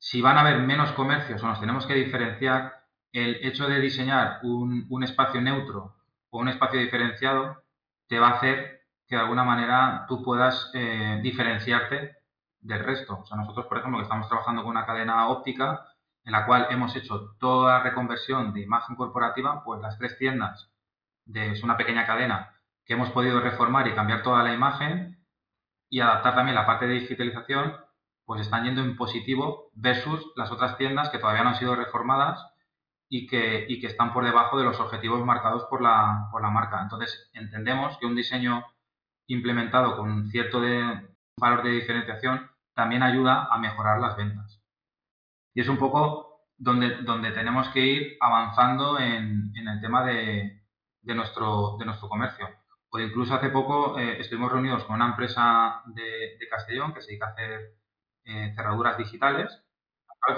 si 0.00 0.20
van 0.20 0.38
a 0.38 0.40
haber 0.40 0.58
menos 0.58 0.90
comercios 0.90 1.40
o 1.40 1.46
nos 1.46 1.60
tenemos 1.60 1.86
que 1.86 1.94
diferenciar, 1.94 2.79
el 3.12 3.36
hecho 3.44 3.66
de 3.68 3.80
diseñar 3.80 4.40
un, 4.42 4.86
un 4.88 5.04
espacio 5.04 5.40
neutro 5.40 5.96
o 6.30 6.38
un 6.38 6.48
espacio 6.48 6.80
diferenciado 6.80 7.62
te 8.08 8.18
va 8.18 8.28
a 8.28 8.36
hacer 8.36 8.80
que 9.06 9.16
de 9.16 9.22
alguna 9.22 9.44
manera 9.44 10.04
tú 10.08 10.22
puedas 10.22 10.70
eh, 10.74 11.18
diferenciarte 11.22 12.16
del 12.60 12.84
resto. 12.84 13.18
O 13.20 13.26
sea, 13.26 13.36
nosotros, 13.36 13.66
por 13.66 13.78
ejemplo, 13.78 13.98
que 13.98 14.04
estamos 14.04 14.28
trabajando 14.28 14.62
con 14.62 14.70
una 14.70 14.86
cadena 14.86 15.28
óptica 15.28 15.86
en 16.24 16.32
la 16.32 16.46
cual 16.46 16.68
hemos 16.70 16.94
hecho 16.94 17.34
toda 17.38 17.78
la 17.78 17.82
reconversión 17.82 18.52
de 18.52 18.60
imagen 18.60 18.94
corporativa, 18.94 19.64
pues 19.64 19.80
las 19.80 19.98
tres 19.98 20.16
tiendas 20.18 20.70
de 21.24 21.52
es 21.52 21.62
una 21.62 21.76
pequeña 21.76 22.06
cadena 22.06 22.54
que 22.84 22.94
hemos 22.94 23.10
podido 23.10 23.40
reformar 23.40 23.88
y 23.88 23.94
cambiar 23.94 24.22
toda 24.22 24.42
la 24.42 24.52
imagen 24.52 25.24
y 25.88 26.00
adaptar 26.00 26.34
también 26.34 26.54
la 26.54 26.66
parte 26.66 26.86
de 26.86 26.94
digitalización, 26.94 27.76
pues 28.24 28.42
están 28.42 28.64
yendo 28.64 28.82
en 28.82 28.96
positivo 28.96 29.70
versus 29.74 30.32
las 30.36 30.52
otras 30.52 30.76
tiendas 30.76 31.10
que 31.10 31.18
todavía 31.18 31.42
no 31.42 31.50
han 31.50 31.56
sido 31.56 31.74
reformadas 31.74 32.46
y 33.12 33.26
que, 33.26 33.66
y 33.68 33.80
que 33.80 33.88
están 33.88 34.12
por 34.14 34.24
debajo 34.24 34.56
de 34.56 34.64
los 34.64 34.78
objetivos 34.78 35.24
marcados 35.26 35.64
por 35.64 35.82
la, 35.82 36.28
por 36.30 36.40
la 36.40 36.50
marca. 36.50 36.80
Entonces, 36.80 37.28
entendemos 37.34 37.98
que 37.98 38.06
un 38.06 38.14
diseño 38.14 38.64
implementado 39.26 39.96
con 39.96 40.30
cierto 40.30 40.60
de 40.60 41.08
valor 41.36 41.64
de 41.64 41.70
diferenciación 41.70 42.48
también 42.72 43.02
ayuda 43.02 43.48
a 43.50 43.58
mejorar 43.58 44.00
las 44.00 44.16
ventas. 44.16 44.62
Y 45.54 45.60
es 45.60 45.68
un 45.68 45.76
poco 45.76 46.46
donde, 46.56 47.02
donde 47.02 47.32
tenemos 47.32 47.68
que 47.70 47.80
ir 47.80 48.16
avanzando 48.20 48.98
en, 48.98 49.52
el 49.56 49.80
tema 49.80 50.04
de, 50.04 50.62
nuestro, 51.02 51.76
de 51.78 51.86
nuestro 51.86 52.08
comercio. 52.08 52.48
O 52.90 52.98
incluso 53.00 53.34
hace 53.34 53.50
poco 53.50 53.98
eh, 53.98 54.20
estuvimos 54.20 54.52
reunidos 54.52 54.84
con 54.84 54.96
una 54.96 55.08
empresa 55.08 55.82
de, 55.86 56.38
Castellón 56.48 56.92
que 56.94 57.00
se 57.00 57.08
dedica 57.08 57.26
a 57.26 57.30
hacer 57.30 57.74
eh, 58.24 58.52
cerraduras 58.54 58.98
digitales. 58.98 59.64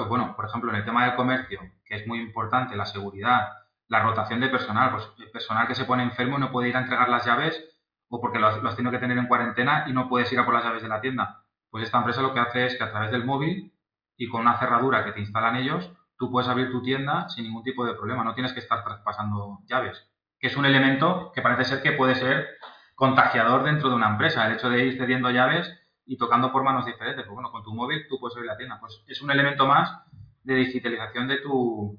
Bueno, 0.09 0.35
por 0.37 0.47
ejemplo, 0.47 0.71
en 0.71 0.77
el 0.77 0.85
tema 0.85 1.05
del 1.05 1.17
comercio, 1.17 1.61
que 1.85 1.97
es 1.97 2.07
muy 2.07 2.21
importante, 2.21 2.77
la 2.77 2.87
seguridad, 2.87 3.49
la 3.89 4.03
rotación 4.03 4.41
de 4.41 4.49
personal, 4.49 4.91
pues 4.91 5.09
el 5.19 5.31
personal 5.31 5.67
que 5.67 5.75
se 5.75 5.85
pone 5.85 6.03
enfermo 6.03 6.39
no 6.39 6.51
puede 6.51 6.69
ir 6.69 6.77
a 6.77 6.81
entregar 6.81 7.09
las 7.09 7.27
llaves 7.27 7.63
o 8.09 8.21
porque 8.21 8.39
lo 8.39 8.47
has, 8.47 8.77
que 8.77 8.99
tener 8.99 9.19
en 9.19 9.27
cuarentena 9.27 9.85
y 9.87 9.93
no 9.93 10.09
puedes 10.09 10.33
ir 10.33 10.39
a 10.39 10.45
por 10.45 10.55
las 10.55 10.65
llaves 10.65 10.83
de 10.83 10.89
la 10.89 11.01
tienda. 11.01 11.45
Pues 11.71 11.85
esta 11.85 11.99
empresa 11.99 12.23
lo 12.23 12.35
que 12.35 12.41
hace 12.41 12.67
es 12.67 12.77
que 12.77 12.85
a 12.85 12.91
través 12.91 13.11
del 13.11 13.25
móvil 13.25 13.75
y 14.17 14.29
con 14.29 14.43
una 14.43 14.59
cerradura 14.59 15.05
que 15.05 15.13
te 15.13 15.21
instalan 15.21 15.57
ellos, 15.57 15.91
tú 16.19 16.31
puedes 16.31 16.49
abrir 16.49 16.71
tu 16.71 16.83
tienda 16.83 17.29
sin 17.29 17.45
ningún 17.45 17.63
tipo 17.63 17.85
de 17.85 17.95
problema. 17.95 18.25
No 18.25 18.35
tienes 18.35 18.53
que 18.53 18.61
estar 18.61 18.85
traspasando 18.85 19.61
llaves. 19.67 20.07
que 20.39 20.49
es 20.49 20.57
un 20.57 20.67
elemento 20.67 21.31
que 21.35 21.41
parece 21.41 21.65
ser 21.65 21.83
que 21.83 21.93
puede 21.93 22.17
ser 22.17 22.49
contagiador 22.95 23.63
dentro 23.63 23.89
de 23.89 23.95
una 23.95 24.09
empresa. 24.09 24.47
El 24.47 24.55
hecho 24.55 24.69
de 24.69 24.85
ir 24.85 24.99
cediendo 24.99 25.31
llaves 25.31 25.73
y 26.07 26.17
tocando 26.17 26.53
por 26.53 26.63
manos 26.63 26.87
diferentes. 26.87 27.25
Pues 27.25 27.35
bueno, 27.35 27.51
con 27.51 27.63
tu 27.63 27.75
móvil 27.75 28.07
tú 28.09 28.19
puedes 28.19 28.37
abrir 28.37 28.51
la 28.51 28.57
tienda. 28.57 28.79
Pues 28.81 29.03
es 29.07 29.23
un 29.23 29.31
elemento 29.31 29.67
más 29.67 30.03
de 30.43 30.55
digitalización 30.57 31.29
de 31.29 31.39
tu, 31.39 31.99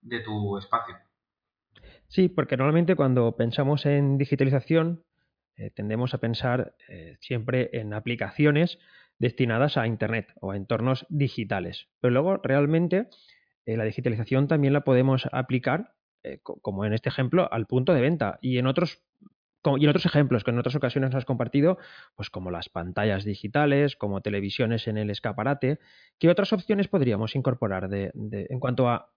de 0.00 0.20
tu 0.20 0.58
espacio. 0.58 0.96
Sí, 2.08 2.28
porque 2.28 2.56
normalmente 2.56 2.96
cuando 2.96 3.34
pensamos 3.36 3.86
en 3.86 4.18
digitalización 4.18 5.04
eh, 5.56 5.70
tendemos 5.70 6.14
a 6.14 6.18
pensar 6.18 6.74
eh, 6.88 7.16
siempre 7.20 7.70
en 7.72 7.94
aplicaciones 7.94 8.78
destinadas 9.18 9.76
a 9.76 9.86
Internet 9.86 10.32
o 10.40 10.50
a 10.50 10.56
entornos 10.56 11.06
digitales. 11.08 11.88
Pero 12.00 12.12
luego 12.12 12.36
realmente 12.38 13.08
eh, 13.64 13.76
la 13.76 13.84
digitalización 13.84 14.48
también 14.48 14.72
la 14.72 14.82
podemos 14.82 15.28
aplicar, 15.32 15.94
como 16.42 16.84
en 16.84 16.92
este 16.92 17.08
ejemplo, 17.08 17.52
al 17.52 17.66
punto 17.66 17.94
de 17.94 18.00
venta 18.00 18.38
y 18.40 18.58
en 18.58 18.68
otros 18.68 19.02
y 19.78 19.84
en 19.84 19.90
otros 19.90 20.06
ejemplos 20.06 20.44
que 20.44 20.50
en 20.50 20.58
otras 20.58 20.76
ocasiones 20.76 21.10
nos 21.10 21.18
has 21.18 21.24
compartido, 21.24 21.78
pues 22.16 22.30
como 22.30 22.50
las 22.50 22.68
pantallas 22.68 23.24
digitales, 23.24 23.96
como 23.96 24.20
televisiones 24.20 24.88
en 24.88 24.98
el 24.98 25.10
escaparate, 25.10 25.78
¿qué 26.18 26.28
otras 26.28 26.52
opciones 26.52 26.88
podríamos 26.88 27.36
incorporar 27.36 27.88
en 27.92 28.60
cuanto 28.60 28.88
a 28.88 29.12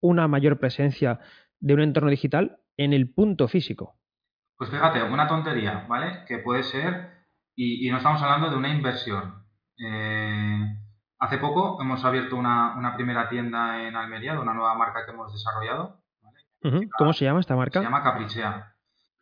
una 0.00 0.28
mayor 0.28 0.58
presencia 0.58 1.20
de 1.60 1.74
un 1.74 1.80
entorno 1.80 2.10
digital 2.10 2.58
en 2.76 2.92
el 2.92 3.10
punto 3.10 3.48
físico? 3.48 3.96
Pues 4.56 4.70
fíjate, 4.70 5.02
una 5.02 5.26
tontería, 5.26 5.86
¿vale? 5.88 6.24
Que 6.26 6.38
puede 6.38 6.62
ser, 6.62 7.10
y, 7.56 7.90
no 7.90 7.98
estamos 7.98 8.22
hablando 8.22 8.50
de 8.50 8.56
una 8.56 8.68
inversión. 8.68 9.44
Eh, 9.78 10.78
hace 11.18 11.38
poco 11.38 11.80
hemos 11.80 12.04
abierto 12.04 12.36
una, 12.36 12.92
primera 12.96 13.28
tienda 13.28 13.82
en 13.82 13.96
Almería 13.96 14.32
de 14.32 14.38
una 14.38 14.54
nueva 14.54 14.74
marca 14.74 15.04
que 15.04 15.12
hemos 15.12 15.32
desarrollado. 15.32 16.00
¿Cómo 16.96 17.12
se 17.12 17.24
llama 17.24 17.40
esta 17.40 17.56
marca? 17.56 17.80
Se 17.80 17.84
llama 17.84 18.02
Caprichea. 18.02 18.73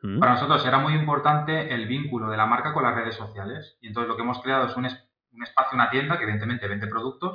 Mm. 0.03 0.19
Para 0.19 0.33
nosotros 0.33 0.65
era 0.67 0.79
muy 0.79 0.95
importante 0.95 1.73
el 1.73 1.87
vínculo 1.87 2.29
de 2.29 2.37
la 2.37 2.47
marca 2.47 2.73
con 2.73 2.83
las 2.83 2.95
redes 2.95 3.15
sociales. 3.15 3.79
Y 3.81 3.89
entonces 3.89 4.09
lo 4.09 4.17
que 4.17 4.23
hemos 4.23 4.41
creado 4.43 4.67
es 4.67 4.77
un, 4.77 4.87
espacio, 4.87 5.75
una 5.75 5.91
tienda 5.91 6.19
que 6.19 6.25
evidentemente 6.25 6.69
vende 6.69 6.89
productos, 6.89 7.35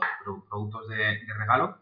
productos 0.49 0.88
de, 0.89 1.19
regalo, 1.38 1.80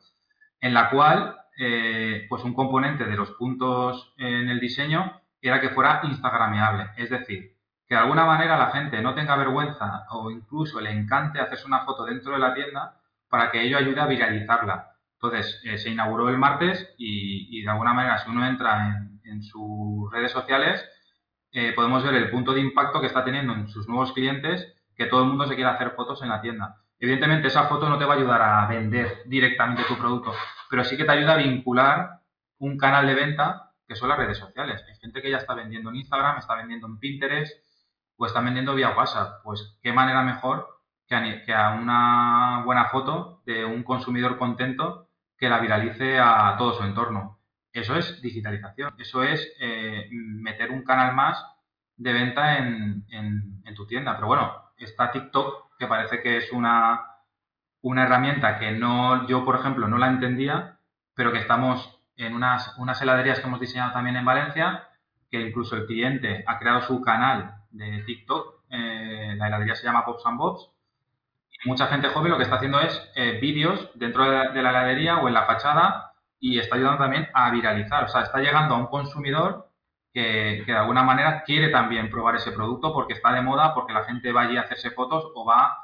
en 0.62 0.74
la 0.74 0.90
cual 0.90 1.38
eh, 1.58 2.26
pues 2.30 2.44
un 2.44 2.54
componente 2.54 3.06
de 3.06 3.16
los 3.16 3.32
puntos 3.32 4.14
en 4.18 4.50
el 4.50 4.60
diseño 4.60 5.22
era 5.42 5.60
que 5.60 5.70
fuera 5.70 6.02
instagrameable. 6.04 6.92
Es 6.98 7.10
decir, 7.10 7.56
que 7.88 7.96
de 7.96 8.02
alguna 8.02 8.26
manera 8.26 8.58
la 8.58 8.72
gente 8.72 9.02
no 9.02 9.14
tenga 9.14 9.36
vergüenza 9.36 10.06
o 10.12 10.32
incluso 10.32 10.80
le 10.82 10.92
encante 10.92 11.40
hacerse 11.40 11.68
una 11.68 11.86
foto 11.86 12.06
dentro 12.06 12.34
de 12.34 12.40
la 12.40 12.54
tienda 12.54 13.00
para 13.30 13.52
que 13.52 13.62
ello 13.62 13.78
ayude 13.78 14.02
a 14.02 14.08
viralizarla. 14.08 14.95
Entonces, 15.26 15.62
eh, 15.64 15.78
se 15.78 15.90
inauguró 15.90 16.30
el 16.30 16.38
martes 16.38 16.94
y, 16.98 17.62
de 17.64 17.70
alguna 17.70 17.94
manera, 17.94 18.18
si 18.20 18.30
uno 18.30 18.46
entra 18.46 19.10
en, 19.24 19.44
sus 19.44 20.10
redes 20.12 20.32
sociales, 20.32 20.84
eh, 21.52 21.74
podemos 21.74 22.04
ver 22.04 22.16
el 22.16 22.30
punto 22.30 22.54
de 22.54 22.62
impacto 22.62 23.02
que 23.02 23.08
está 23.08 23.24
teniendo 23.26 23.54
en 23.54 23.68
sus 23.68 23.88
nuevos 23.88 24.14
clientes, 24.14 24.74
que 24.96 25.08
todo 25.08 25.24
el 25.24 25.28
mundo 25.28 25.46
se 25.46 25.56
quiere 25.56 25.70
hacer 25.70 25.92
fotos 25.92 26.22
en 26.22 26.30
la 26.30 26.42
tienda. 26.42 26.78
Evidentemente, 27.00 27.48
esa 27.48 27.64
foto 27.64 27.90
no 27.90 27.98
te 27.98 28.06
va 28.06 28.14
a 28.14 28.18
ayudar 28.18 28.42
a 28.42 28.68
vender 28.68 29.24
directamente 29.26 29.84
tu 29.88 29.98
producto, 29.98 30.34
pero 30.70 30.84
sí 30.84 30.96
que 30.96 31.04
te 31.04 31.12
ayuda 31.12 31.34
a 31.34 31.38
vincular 31.38 32.22
un 32.60 32.78
canal 32.78 33.06
de 33.06 33.16
venta 33.16 33.72
que 33.88 33.96
son 33.96 34.10
las 34.10 34.18
redes 34.18 34.38
sociales. 34.38 34.84
Hay 34.88 34.96
gente 34.96 35.22
que 35.22 35.30
ya 35.30 35.38
está 35.38 35.54
vendiendo 35.54 35.90
en 35.90 35.98
Instagram, 35.98 36.38
está 36.38 36.56
vendiendo 36.56 36.88
en 36.88 36.98
Pinterest 36.98 37.52
o 38.18 38.26
está 38.26 38.40
vendiendo 38.40 38.74
vía 38.74 38.96
WhatsApp. 38.96 39.42
Pues 39.44 39.78
qué 39.82 39.92
manera 39.92 40.24
mejor 40.24 40.76
que 41.08 41.54
a, 41.54 41.76
una 41.76 42.64
buena 42.66 42.86
foto 42.86 43.42
de 43.46 43.64
un 43.64 43.84
consumidor 43.84 44.38
contento 44.38 45.05
que 45.38 45.50
la 45.50 45.60
viralice 45.60 46.20
a 46.20 46.56
todo 46.58 46.74
su 46.74 46.84
entorno. 46.84 47.40
Eso 47.72 47.96
es 47.96 48.22
digitalización, 48.22 48.96
eso 48.98 49.22
es 49.24 49.54
eh, 49.60 50.08
meter 50.12 50.72
un 50.72 50.84
canal 50.84 51.14
más 51.14 51.46
de 51.98 52.14
venta 52.14 52.58
en, 52.58 53.06
tu 53.76 53.86
tienda. 53.86 54.16
Pero 54.16 54.28
bueno, 54.28 54.72
está 54.78 55.12
TikTok, 55.12 55.78
que 55.78 55.88
parece 55.88 56.22
que 56.22 56.38
es 56.38 56.54
una, 56.54 57.06
una 57.82 58.04
herramienta 58.04 58.58
que 58.58 58.72
no, 58.72 59.28
yo 59.28 59.44
por 59.44 59.58
ejemplo 59.58 59.90
no 59.90 59.98
la 59.98 60.08
entendía, 60.08 60.80
pero 61.14 61.34
que 61.34 61.40
estamos 61.40 62.00
en 62.16 62.34
unas, 62.34 62.78
unas 62.78 63.02
heladerías 63.02 63.42
que 63.42 63.48
hemos 63.48 63.60
diseñado 63.60 63.92
también 63.92 64.16
en 64.16 64.24
Valencia, 64.24 64.88
que 65.30 65.42
incluso 65.42 65.76
el 65.76 65.86
cliente 65.86 66.46
ha 66.48 66.58
creado 66.58 66.82
su 66.82 67.02
canal 67.02 67.56
de 67.72 68.04
TikTok, 68.06 68.64
eh, 68.70 69.36
la 69.38 69.48
heladería 69.48 69.76
se 69.76 69.86
llama 69.86 70.06
Pops 70.06 70.26
and 70.26 70.38
Bobs, 70.38 70.72
mucha 71.66 71.88
gente 71.88 72.10
joven 72.10 72.32
lo 72.32 72.38
que 72.38 72.44
está 72.44 72.56
haciendo 72.56 72.80
es 72.80 73.12
eh, 73.16 73.40
vídeos 73.42 73.92
dentro 73.96 74.24
de 74.24 74.62
la, 74.62 74.70
heladería 74.70 75.18
o 75.18 75.28
en 75.28 75.34
la 75.34 75.46
fachada 75.46 76.14
y 76.40 76.60
está 76.60 76.76
ayudando 76.76 77.00
también 77.00 77.28
a 77.34 77.50
viralizar, 77.52 78.04
o 78.04 78.08
sea, 78.08 78.22
está 78.22 78.40
llegando 78.40 78.76
a 78.76 78.78
un 78.78 78.88
consumidor 78.88 79.72
que, 80.14 80.64
de 80.66 80.74
alguna 80.74 81.04
manera 81.04 81.44
quiere 81.44 81.70
también 81.70 82.10
probar 82.10 82.36
ese 82.36 82.52
producto 82.52 82.94
porque 82.94 83.14
está 83.14 83.34
de 83.34 83.42
moda, 83.42 83.74
porque 83.74 83.94
la 83.94 84.06
gente 84.06 84.32
va 84.32 84.44
allí 84.44 84.58
a 84.58 84.62
hacerse 84.62 84.92
fotos 84.92 85.26
o 85.36 85.46
va 85.46 85.78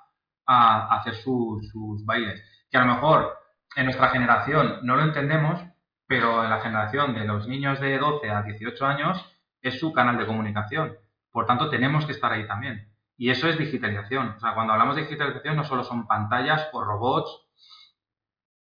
a, 0.46 0.96
hacer 0.98 1.16
sus 1.16 2.06
bailes. 2.06 2.42
Que 2.70 2.78
a 2.78 2.86
lo 2.86 2.94
mejor 2.94 3.38
en 3.76 3.86
nuestra 3.86 4.10
generación 4.10 4.80
no 4.84 4.96
lo 4.96 5.04
entendemos, 5.04 5.60
pero 6.08 6.44
en 6.44 6.50
la 6.50 6.62
generación 6.62 7.14
de 7.14 7.26
los 7.26 7.48
niños 7.48 7.80
de 7.80 7.98
12 7.98 8.30
a 8.30 8.44
18 8.44 8.86
años 8.86 9.26
es 9.62 9.80
su 9.80 9.92
canal 9.94 10.18
de 10.18 10.26
comunicación. 10.26 10.96
Por 11.32 11.46
tanto, 11.46 11.70
tenemos 11.70 12.06
que 12.06 12.12
estar 12.12 12.32
ahí 12.32 12.46
también. 12.48 12.91
Y 13.22 13.30
eso 13.30 13.48
es 13.48 13.56
digitalización. 13.56 14.30
O 14.30 14.40
sea, 14.40 14.56
cuando 14.56 14.74
hablamos 14.74 14.96
de 14.96 15.04
digitalización 15.04 15.56
no 15.56 15.64
solo 15.64 15.84
son 15.84 16.08
pantallas 16.08 16.68
o 16.74 16.84
robots 16.84 17.46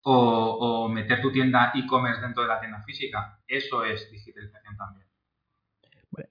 o, 0.03 0.87
meter 0.87 1.21
tu 1.21 1.33
tienda 1.33 1.73
e-commerce 1.75 2.21
dentro 2.21 2.43
de 2.43 2.47
la 2.47 2.61
tienda 2.61 2.81
física. 2.83 3.41
Eso 3.45 3.83
es 3.83 4.09
digitalización 4.09 4.77
también. 4.77 5.05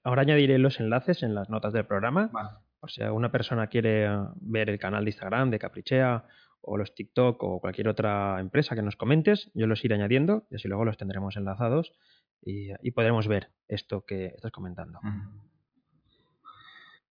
ahora 0.03 0.23
añadiré 0.23 0.57
los 0.57 0.79
enlaces 0.79 1.21
en 1.21 1.35
las 1.35 1.51
notas 1.51 1.73
del 1.73 1.85
programa. 1.85 2.31
O 2.79 2.87
sea, 2.87 3.13
una 3.13 3.31
persona 3.31 3.67
quiere 3.67 4.09
ver 4.37 4.71
el 4.71 4.79
canal 4.79 5.05
de 5.05 5.11
Instagram 5.11 5.51
de 5.51 5.59
Caprichea 5.59 6.25
o 6.61 6.75
los 6.75 6.95
TikTok 6.95 7.43
o 7.43 7.59
cualquier 7.59 7.87
otra 7.87 8.39
empresa 8.39 8.73
que 8.73 8.81
nos 8.81 8.95
comentes, 8.95 9.51
yo 9.53 9.67
los 9.67 9.85
iré 9.85 9.93
añadiendo 9.93 10.47
y 10.49 10.55
así 10.55 10.67
luego 10.67 10.85
los 10.85 10.97
tendremos 10.97 11.37
enlazados 11.37 11.93
y, 12.41 12.73
podremos 12.93 13.27
ver 13.27 13.51
esto 13.67 14.05
que 14.05 14.25
estás 14.25 14.51
comentando. 14.51 14.99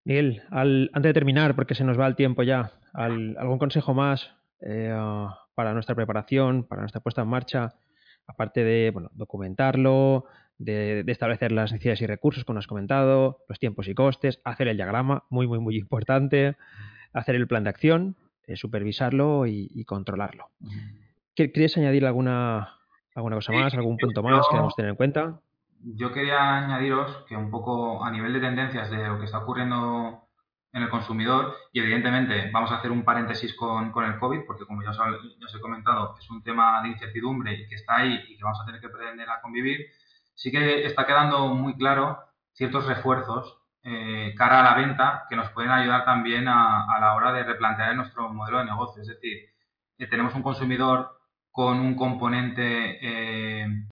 Miguel, 0.06 0.42
antes 0.50 1.02
de 1.02 1.12
terminar, 1.12 1.54
porque 1.54 1.74
se 1.74 1.84
nos 1.84 1.98
va 1.98 2.06
el 2.06 2.16
tiempo 2.16 2.42
ya, 2.42 2.72
¿algún 2.94 3.58
consejo 3.58 3.92
más 3.92 4.30
eh, 4.60 4.96
para 5.54 5.74
nuestra 5.74 5.94
preparación, 5.94 6.64
para 6.64 6.80
nuestra 6.80 7.02
puesta 7.02 7.22
en 7.22 7.28
marcha? 7.28 7.74
Aparte 8.26 8.64
de 8.64 8.90
bueno, 8.92 9.10
documentarlo, 9.14 10.24
de, 10.58 11.04
de, 11.04 11.12
establecer 11.12 11.52
las 11.52 11.72
necesidades 11.72 12.00
y 12.00 12.06
recursos, 12.06 12.44
como 12.44 12.60
has 12.60 12.66
comentado, 12.66 13.44
los 13.48 13.58
tiempos 13.58 13.88
y 13.88 13.94
costes, 13.94 14.40
hacer 14.44 14.68
el 14.68 14.76
diagrama, 14.76 15.24
muy, 15.28 15.46
muy, 15.46 15.58
muy 15.58 15.76
importante, 15.76 16.56
hacer 17.12 17.34
el 17.34 17.46
plan 17.46 17.64
de 17.64 17.70
acción 17.70 18.16
eh, 18.48 18.54
supervisarlo 18.54 19.44
y, 19.48 19.84
controlarlo. 19.86 20.50
¿Quieres 21.34 21.76
añadir 21.76 22.06
alguna, 22.06 22.76
alguna 23.12 23.34
cosa 23.34 23.52
más, 23.52 23.74
algún 23.74 23.96
punto 23.96 24.22
más 24.22 24.46
que 24.48 24.54
debemos 24.54 24.76
tener 24.76 24.90
en 24.90 24.96
cuenta? 24.96 25.40
Yo 25.80 26.12
quería 26.12 26.56
añadiros 26.56 27.24
que 27.28 27.36
un 27.36 27.50
poco 27.50 28.04
a 28.04 28.10
nivel 28.10 28.32
de 28.32 28.40
tendencias 28.40 28.90
de 28.90 29.06
lo 29.06 29.18
que 29.18 29.26
está 29.26 29.38
ocurriendo 29.38 30.28
en 30.72 30.82
el 30.82 30.90
consumidor 30.90 31.56
y 31.72 31.80
evidentemente 31.80 32.50
vamos 32.52 32.70
a 32.70 32.76
hacer 32.76 32.90
un 32.90 33.04
paréntesis 33.04 33.54
con, 33.54 33.92
el 34.04 34.18
COVID 34.18 34.40
porque 34.46 34.66
como 34.66 34.82
ya 34.82 34.90
os, 34.90 34.98
ya 34.98 35.46
os, 35.46 35.54
he 35.54 35.60
comentado 35.60 36.14
es 36.18 36.28
un 36.30 36.42
tema 36.42 36.82
de 36.82 36.88
incertidumbre 36.88 37.54
y 37.54 37.68
que 37.68 37.76
está 37.76 37.96
ahí 37.96 38.24
y 38.28 38.36
que 38.36 38.44
vamos 38.44 38.60
a 38.60 38.66
tener 38.66 38.80
que 38.80 38.88
aprender 38.88 39.28
a 39.30 39.40
convivir, 39.40 39.86
sí 40.34 40.50
que 40.50 40.84
está 40.84 41.06
quedando 41.06 41.48
muy 41.48 41.76
claro 41.76 42.18
ciertos 42.52 42.86
refuerzos 42.86 43.58
eh, 43.88 44.34
cara 44.36 44.60
a 44.60 44.64
la 44.64 44.74
venta 44.74 45.26
que 45.28 45.36
nos 45.36 45.50
pueden 45.50 45.70
ayudar 45.70 46.04
también 46.04 46.48
a, 46.48 46.98
la 46.98 47.14
hora 47.14 47.32
de 47.32 47.44
replantear 47.44 47.94
nuestro 47.94 48.28
modelo 48.32 48.58
de 48.58 48.64
negocio. 48.64 49.00
Es 49.00 49.08
decir, 49.08 49.48
eh, 49.96 50.06
tenemos 50.08 50.34
un 50.34 50.42
consumidor 50.42 51.20
con 51.52 51.78
un 51.78 51.94
componente 51.94 52.98
eh, 53.00 53.86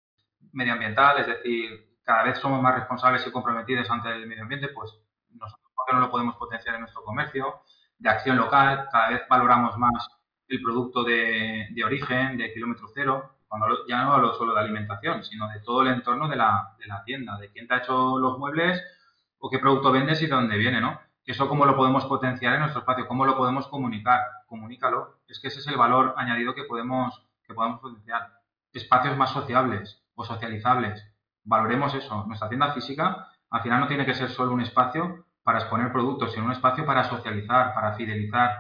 medioambiental, 0.55 1.19
es 1.19 1.27
decir, 1.27 1.99
cada 2.05 2.23
vez 2.23 2.39
somos 2.39 2.63
más 2.63 2.75
responsables 2.75 3.27
y 3.27 3.31
comprometidos 3.31 3.91
ante 3.91 4.11
el 4.11 4.27
medio 4.27 4.43
ambiente, 4.43 4.69
pues 4.69 4.93
nosotros 5.31 5.65
no 5.93 6.01
lo 6.01 6.11
podemos 6.11 6.37
potenciar 6.37 6.77
en 6.77 6.83
nuestro 6.83 7.03
comercio, 7.03 7.63
de 7.99 8.09
acción 8.09 8.37
local, 8.37 8.89
cada 8.91 9.11
vez 9.11 9.23
valoramos 9.29 9.77
más 9.79 10.09
el 10.49 10.63
producto 10.63 11.05
de, 11.05 11.69
origen, 11.85 12.37
de 12.37 12.53
kilómetro 12.53 12.89
cero, 12.95 13.37
cuando 13.49 13.87
ya 13.89 14.03
no 14.03 14.13
hablo 14.13 14.35
solo 14.35 14.55
de 14.55 14.61
alimentación, 14.61 15.25
sino 15.25 15.49
de 15.49 15.61
todo 15.61 15.83
el 15.83 15.89
entorno 15.89 16.29
de 16.29 16.37
la, 16.37 16.75
de 16.79 16.87
la 16.87 17.03
tienda, 17.05 17.39
de 17.39 17.51
quién 17.51 17.67
te 17.67 17.75
ha 17.75 17.79
hecho 17.79 18.19
los 18.19 18.39
muebles, 18.39 18.83
o 19.39 19.51
qué 19.51 19.59
producto 19.59 19.93
vendes 19.93 20.21
y 20.23 20.27
de 20.27 20.35
dónde 20.35 20.57
viene, 20.57 20.81
¿no? 20.81 21.01
Eso 21.27 21.49
cómo 21.49 21.65
lo 21.65 21.77
podemos 21.77 22.05
potenciar 22.05 22.55
en 22.55 22.61
nuestro 22.61 22.81
espacio, 22.81 23.07
cómo 23.07 23.25
lo 23.25 23.37
podemos 23.37 23.67
comunicar, 23.69 24.21
comunícalo. 24.47 25.21
Es 25.27 25.41
que 25.41 25.49
ese 25.49 25.61
es 25.61 25.67
el 25.69 25.77
valor 25.77 26.15
añadido 26.17 26.55
que 26.55 26.65
podemos, 26.65 27.27
que 27.47 27.55
podemos 27.55 27.81
potenciar. 27.81 28.41
Espacios 28.73 29.17
más 29.17 29.33
sociables 29.33 30.04
o 30.15 30.25
socializables. 30.25 31.05
Valoremos 31.45 31.95
eso. 31.95 32.25
Nuestra 32.27 32.49
tienda 32.49 32.73
física 32.73 33.29
al 33.51 33.63
final 33.63 33.81
no 33.81 33.89
tiene 33.89 34.07
que 34.07 34.15
ser 34.15 34.31
solo 34.31 34.53
un 34.53 34.61
espacio 34.61 35.27
para 35.43 35.59
exponer 35.59 35.93
productos, 35.93 36.33
sino 36.33 36.47
un 36.47 36.53
espacio 36.53 36.85
para 36.87 37.05
socializar, 37.05 37.75
para 37.75 37.95
fidelizar. 37.95 38.59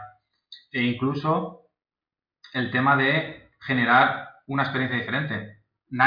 E 0.70 0.82
incluso 0.82 1.62
el 2.52 2.70
tema 2.70 2.96
de 2.96 3.50
generar 3.60 4.36
una 4.46 4.62
experiencia 4.62 4.98
diferente. 4.98 5.62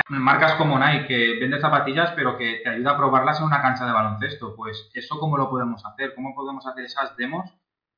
marcas 0.09 0.53
como 0.55 0.77
Nike 0.77 1.07
que 1.07 1.39
vende 1.39 1.59
zapatillas 1.59 2.11
pero 2.15 2.37
que 2.37 2.61
te 2.63 2.69
ayuda 2.69 2.91
a 2.91 2.97
probarlas 2.97 3.39
en 3.39 3.45
una 3.45 3.61
cancha 3.61 3.85
de 3.85 3.91
baloncesto. 3.91 4.55
Pues 4.55 4.89
eso 4.93 5.19
cómo 5.19 5.37
lo 5.37 5.49
podemos 5.49 5.85
hacer, 5.85 6.13
cómo 6.15 6.35
podemos 6.35 6.65
hacer 6.65 6.85
esas 6.85 7.15
demos 7.17 7.51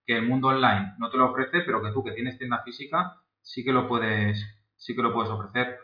que 0.05 0.17
el 0.17 0.27
mundo 0.27 0.47
online 0.47 0.95
no 0.97 1.09
te 1.11 1.17
lo 1.17 1.29
ofrece, 1.29 1.61
pero 1.61 1.83
que 1.83 1.91
tú 1.91 2.03
que 2.03 2.13
tienes 2.13 2.37
tienda 2.37 2.63
física 2.63 3.17
sí 3.41 3.63
que 3.63 3.73
lo 3.73 3.87
puedes, 3.87 4.43
sí 4.75 4.95
que 4.95 5.01
lo 5.01 5.13
puedes 5.13 5.31
ofrecer. 5.31 5.77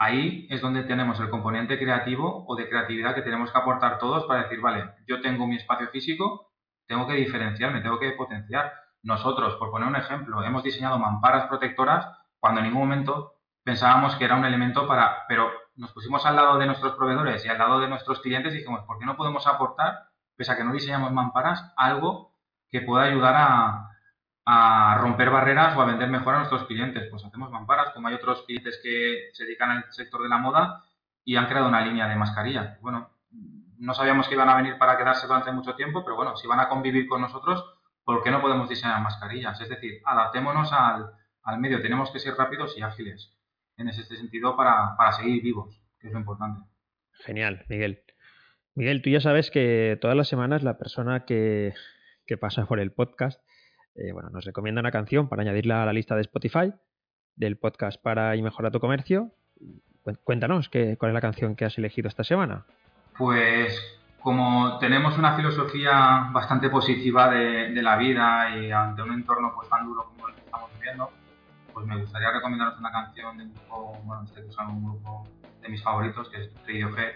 Ahí 0.00 0.46
es 0.48 0.60
donde 0.60 0.84
tenemos 0.84 1.18
el 1.18 1.28
componente 1.28 1.76
creativo 1.76 2.44
o 2.46 2.54
de 2.54 2.68
creatividad 2.68 3.16
que 3.16 3.22
tenemos 3.22 3.50
que 3.50 3.58
aportar 3.58 3.98
todos 3.98 4.26
para 4.26 4.44
decir, 4.44 4.60
vale, 4.60 4.94
yo 5.08 5.20
tengo 5.20 5.46
mi 5.48 5.56
espacio 5.56 5.88
físico, 5.88 6.52
tengo 6.86 7.08
que 7.08 7.14
diferenciarme, 7.14 7.80
tengo 7.80 7.98
que 7.98 8.12
potenciar. 8.12 8.72
Nosotros, 9.02 9.56
por 9.56 9.72
poner 9.72 9.88
un 9.88 9.96
ejemplo, 9.96 10.44
hemos 10.44 10.62
diseñado 10.62 11.00
mamparas 11.00 11.48
protectoras 11.48 12.06
cuando 12.38 12.60
en 12.60 12.66
ningún 12.66 12.82
momento 12.82 13.34
pensábamos 13.64 14.14
que 14.14 14.24
era 14.24 14.36
un 14.36 14.44
elemento 14.44 14.86
para, 14.86 15.26
pero 15.26 15.50
nos 15.74 15.92
pusimos 15.92 16.24
al 16.24 16.36
lado 16.36 16.58
de 16.58 16.66
nuestros 16.66 16.94
proveedores 16.94 17.44
y 17.44 17.48
al 17.48 17.58
lado 17.58 17.80
de 17.80 17.88
nuestros 17.88 18.20
clientes 18.20 18.54
y 18.54 18.58
dijimos, 18.58 18.84
¿por 18.86 18.98
qué 19.00 19.04
no 19.04 19.16
podemos 19.16 19.48
aportar, 19.48 20.10
pese 20.36 20.52
a 20.52 20.56
que 20.56 20.64
no 20.64 20.72
diseñamos 20.72 21.12
mamparas, 21.12 21.72
algo 21.76 22.34
que 22.70 22.82
pueda 22.82 23.04
ayudar 23.04 23.34
a, 23.36 23.97
romper 24.98 25.30
barreras 25.30 25.76
o 25.76 25.82
a 25.82 25.86
vender 25.86 26.08
mejor 26.08 26.34
a 26.34 26.38
nuestros 26.38 26.64
clientes? 26.64 27.08
Pues 27.10 27.24
hacemos 27.24 27.50
mamparas, 27.50 27.90
como 27.92 28.08
hay 28.08 28.14
otros 28.14 28.42
clientes 28.42 28.80
que 28.82 29.30
se 29.32 29.44
dedican 29.44 29.70
al 29.70 29.92
sector 29.92 30.22
de 30.22 30.28
la 30.28 30.38
moda 30.38 30.84
y 31.24 31.36
han 31.36 31.46
creado 31.46 31.68
una 31.68 31.84
línea 31.84 32.08
de 32.08 32.16
mascarillas. 32.16 32.80
Bueno, 32.80 33.10
no 33.78 33.94
sabíamos 33.94 34.28
que 34.28 34.34
iban 34.34 34.48
a 34.48 34.56
venir 34.56 34.78
para 34.78 34.96
quedarse 34.96 35.26
durante 35.26 35.52
mucho 35.52 35.74
tiempo, 35.74 36.02
pero 36.04 36.16
bueno, 36.16 36.36
si 36.36 36.46
van 36.46 36.60
a 36.60 36.68
convivir 36.68 37.06
con 37.06 37.20
nosotros, 37.20 37.64
¿por 38.04 38.22
qué 38.22 38.30
no 38.30 38.40
podemos 38.40 38.68
diseñar 38.68 39.00
mascarillas? 39.02 39.60
Es 39.60 39.68
decir, 39.68 40.00
adaptémonos 40.04 40.72
al, 40.72 41.10
al 41.42 41.58
medio, 41.58 41.80
tenemos 41.80 42.10
que 42.10 42.18
ser 42.18 42.34
rápidos 42.34 42.76
y 42.76 42.82
ágiles 42.82 43.38
en 43.78 43.88
ese 43.88 44.04
sentido 44.04 44.56
para, 44.56 44.96
seguir 45.12 45.42
vivos, 45.42 45.80
que 46.00 46.08
es 46.08 46.12
lo 46.12 46.18
importante. 46.18 46.60
Genial, 47.12 47.64
Miguel. 47.68 48.02
Miguel, 48.74 49.02
tú 49.02 49.10
ya 49.10 49.20
sabes 49.20 49.50
que 49.50 49.96
todas 50.00 50.16
las 50.16 50.28
semanas 50.28 50.62
la 50.62 50.78
persona 50.78 51.24
que, 51.24 51.72
pasa 52.40 52.66
por 52.66 52.80
el 52.80 52.92
podcast 52.92 53.40
eh, 53.98 54.12
bueno, 54.12 54.30
nos 54.30 54.44
recomienda 54.44 54.80
una 54.80 54.92
canción 54.92 55.28
para 55.28 55.42
añadirla 55.42 55.82
a 55.82 55.86
la 55.86 55.92
lista 55.92 56.14
de 56.14 56.22
Spotify 56.22 56.72
del 57.34 57.56
podcast 57.56 58.00
para 58.00 58.36
y 58.36 58.42
mejora 58.42 58.70
tu 58.70 58.80
comercio. 58.80 59.32
Cuéntanos 60.24 60.68
¿qué, 60.68 60.96
cuál 60.96 61.10
es 61.10 61.14
la 61.14 61.20
canción 61.20 61.56
que 61.56 61.64
has 61.64 61.76
elegido 61.78 62.08
esta 62.08 62.24
semana. 62.24 62.64
Pues 63.16 63.76
como 64.20 64.78
tenemos 64.78 65.18
una 65.18 65.36
filosofía 65.36 66.30
bastante 66.32 66.70
positiva 66.70 67.28
de, 67.30 67.72
de 67.72 67.82
la 67.82 67.96
vida 67.96 68.56
y 68.56 68.70
ante 68.70 69.02
un 69.02 69.12
entorno 69.12 69.52
pues 69.54 69.68
tan 69.68 69.86
duro 69.86 70.04
como 70.04 70.28
el 70.28 70.34
que 70.34 70.40
estamos 70.42 70.70
viviendo, 70.74 71.10
pues 71.74 71.86
me 71.86 72.00
gustaría 72.00 72.30
recomendaros 72.30 72.78
una 72.78 72.90
canción 72.90 73.36
de 73.36 73.44
un 73.44 73.54
grupo, 73.54 73.98
bueno, 74.04 74.22
este 74.24 74.42
que 74.42 74.62
un 74.68 74.84
grupo 74.84 75.28
de 75.60 75.68
mis 75.68 75.82
favoritos, 75.82 76.28
que 76.30 76.44
es 76.44 76.54
Radiohead, 76.66 77.12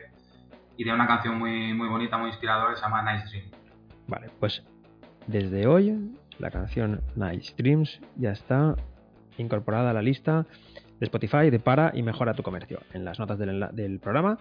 y 0.76 0.84
de 0.84 0.92
una 0.92 1.06
canción 1.06 1.38
muy, 1.38 1.74
muy 1.74 1.88
bonita, 1.88 2.18
muy 2.18 2.28
inspiradora, 2.28 2.70
que 2.70 2.76
se 2.76 2.82
llama 2.82 3.02
Nice 3.02 3.28
Dream. 3.28 3.50
Vale, 4.08 4.30
pues 4.40 4.64
desde 5.26 5.66
hoy 5.66 6.16
la 6.38 6.50
canción 6.50 7.00
Nice 7.16 7.54
Dreams 7.56 8.00
ya 8.16 8.32
está 8.32 8.76
incorporada 9.38 9.90
a 9.90 9.92
la 9.92 10.02
lista 10.02 10.46
de 11.00 11.06
Spotify 11.06 11.50
de 11.50 11.58
Para 11.58 11.92
y 11.94 12.02
Mejora 12.02 12.34
tu 12.34 12.42
Comercio. 12.42 12.80
En 12.92 13.04
las 13.04 13.18
notas 13.18 13.38
del, 13.38 14.00
programa 14.00 14.38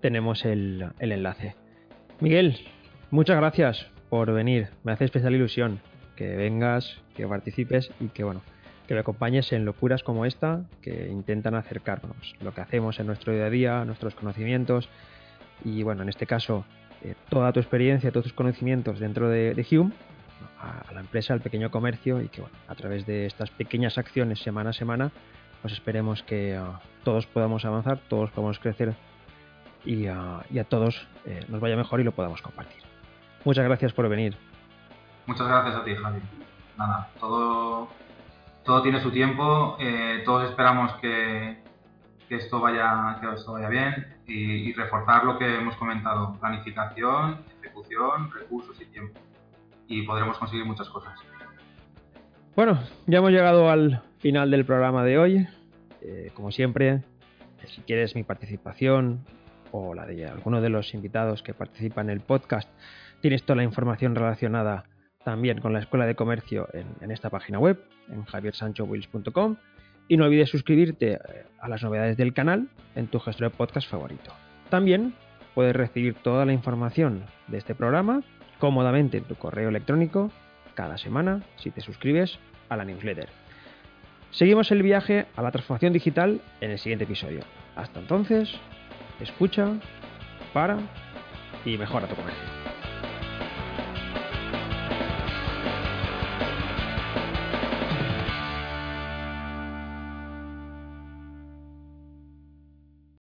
tenemos 0.00 0.44
el, 0.44 0.90
el 0.98 1.12
enlace. 1.12 1.54
Miguel, 2.20 2.58
muchas 3.10 3.36
gracias 3.36 3.86
por 4.08 4.32
venir. 4.32 4.68
Me 4.84 4.92
hace 4.92 5.04
especial 5.04 5.34
ilusión 5.34 5.80
que 6.16 6.36
vengas, 6.36 7.00
que 7.14 7.26
participes 7.26 7.90
y 7.98 8.08
que 8.08 8.24
bueno, 8.24 8.42
que 8.86 8.94
me 8.94 9.00
acompañes 9.00 9.52
en 9.52 9.64
locuras 9.64 10.02
como 10.02 10.26
esta 10.26 10.64
que 10.82 11.08
intentan 11.08 11.54
acercarnos 11.54 12.34
lo 12.40 12.52
que 12.52 12.60
hacemos 12.60 12.98
en 12.98 13.06
nuestro 13.06 13.32
día 13.32 13.46
a 13.46 13.50
día, 13.50 13.84
nuestros 13.84 14.14
conocimientos 14.16 14.88
y 15.64 15.82
bueno, 15.82 16.02
en 16.02 16.08
este 16.08 16.26
caso 16.26 16.64
eh, 17.02 17.14
toda 17.28 17.52
tu 17.52 17.60
experiencia, 17.60 18.10
todos 18.10 18.24
tus 18.24 18.32
conocimientos 18.32 18.98
dentro 18.98 19.30
de, 19.30 19.66
Hume 19.70 19.92
a, 20.60 20.92
la 20.92 21.00
empresa, 21.00 21.32
al 21.32 21.40
pequeño 21.40 21.70
comercio 21.70 22.20
y 22.20 22.28
que 22.28 22.40
bueno, 22.40 22.56
a 22.68 22.74
través 22.74 23.06
de 23.06 23.26
estas 23.26 23.50
pequeñas 23.50 23.98
acciones 23.98 24.40
semana 24.40 24.70
a 24.70 24.72
semana 24.72 25.10
pues 25.62 25.74
esperemos 25.74 26.22
que 26.22 26.56
ah, 26.56 26.80
todos 27.04 27.26
podamos 27.26 27.64
avanzar, 27.64 27.98
todos 28.08 28.30
podamos 28.30 28.58
crecer 28.58 28.94
y, 29.84 30.06
ah, 30.06 30.42
a 30.58 30.64
todos 30.64 31.06
eh, 31.26 31.44
nos 31.48 31.60
vaya 31.60 31.76
mejor 31.76 32.00
y 32.00 32.04
lo 32.04 32.12
podamos 32.12 32.42
compartir. 32.42 32.82
Muchas 33.44 33.64
gracias 33.64 33.92
por 33.92 34.08
venir. 34.08 34.36
Muchas 35.26 35.46
gracias 35.46 35.76
a 35.76 35.84
ti, 35.84 35.94
Javi. 35.94 36.20
Nada, 36.76 37.08
todo 37.18 37.88
todo 38.64 38.82
tiene 38.82 39.00
su 39.00 39.10
tiempo, 39.10 39.76
eh, 39.80 40.22
todos 40.24 40.48
esperamos 40.48 40.92
que, 41.00 41.62
esto 42.28 42.60
vaya, 42.60 43.18
que 43.20 43.28
esto 43.34 43.54
vaya 43.54 43.68
bien 43.68 44.16
y, 44.26 44.72
reforzar 44.74 45.24
lo 45.24 45.38
que 45.38 45.56
hemos 45.56 45.74
comentado, 45.76 46.36
planificación, 46.38 47.40
ejecución, 47.60 48.30
recursos 48.32 48.80
y 48.80 48.84
tiempo. 48.84 49.18
Y 49.90 50.02
podremos 50.02 50.38
conseguir 50.38 50.64
muchas 50.64 50.88
cosas. 50.88 51.12
Bueno, 52.54 52.80
ya 53.06 53.18
hemos 53.18 53.32
llegado 53.32 53.68
al 53.68 54.02
final 54.18 54.50
del 54.50 54.64
programa 54.64 55.04
de 55.04 55.18
hoy. 55.18 55.48
Eh, 56.00 56.30
como 56.32 56.52
siempre, 56.52 57.02
si 57.66 57.80
quieres 57.82 58.14
mi 58.14 58.22
participación 58.22 59.24
o 59.72 59.92
la 59.92 60.06
de 60.06 60.26
alguno 60.26 60.60
de 60.60 60.68
los 60.68 60.94
invitados 60.94 61.42
que 61.42 61.54
participan 61.54 62.08
en 62.08 62.16
el 62.16 62.20
podcast, 62.20 62.70
tienes 63.20 63.42
toda 63.42 63.56
la 63.56 63.64
información 63.64 64.14
relacionada 64.14 64.84
también 65.24 65.60
con 65.60 65.72
la 65.72 65.80
Escuela 65.80 66.06
de 66.06 66.14
Comercio 66.14 66.68
en, 66.72 67.10
esta 67.10 67.28
página 67.28 67.58
web, 67.58 67.84
en 68.10 68.24
javiersanchowills.com. 68.24 69.56
Y 70.06 70.16
no 70.16 70.24
olvides 70.24 70.50
suscribirte 70.50 71.14
eh, 71.14 71.18
a 71.60 71.68
las 71.68 71.82
novedades 71.82 72.16
del 72.16 72.32
canal 72.32 72.68
en 72.94 73.08
tu 73.08 73.18
gestor 73.18 73.50
de 73.50 73.56
podcast 73.56 73.90
favorito. 73.90 74.32
También 74.68 75.14
puedes 75.54 75.74
recibir 75.74 76.14
toda 76.14 76.44
la 76.44 76.52
información 76.52 77.24
de 77.48 77.58
este 77.58 77.74
programa 77.74 78.22
cómodamente 78.60 79.18
en 79.18 79.24
tu 79.24 79.34
correo 79.34 79.68
electrónico 79.70 80.30
cada 80.74 80.98
semana 80.98 81.42
si 81.56 81.72
te 81.72 81.80
suscribes 81.80 82.38
a 82.68 82.76
la 82.76 82.84
newsletter. 82.84 83.28
Seguimos 84.30 84.70
el 84.70 84.82
viaje 84.82 85.26
a 85.34 85.42
la 85.42 85.50
transformación 85.50 85.92
digital 85.92 86.40
en 86.60 86.70
el 86.70 86.78
siguiente 86.78 87.04
episodio. 87.04 87.40
Hasta 87.74 87.98
entonces, 87.98 88.52
escucha, 89.20 89.72
para 90.52 90.78
y 91.64 91.76
mejora 91.76 92.06
tu 92.06 92.14
comercio. 92.14 92.69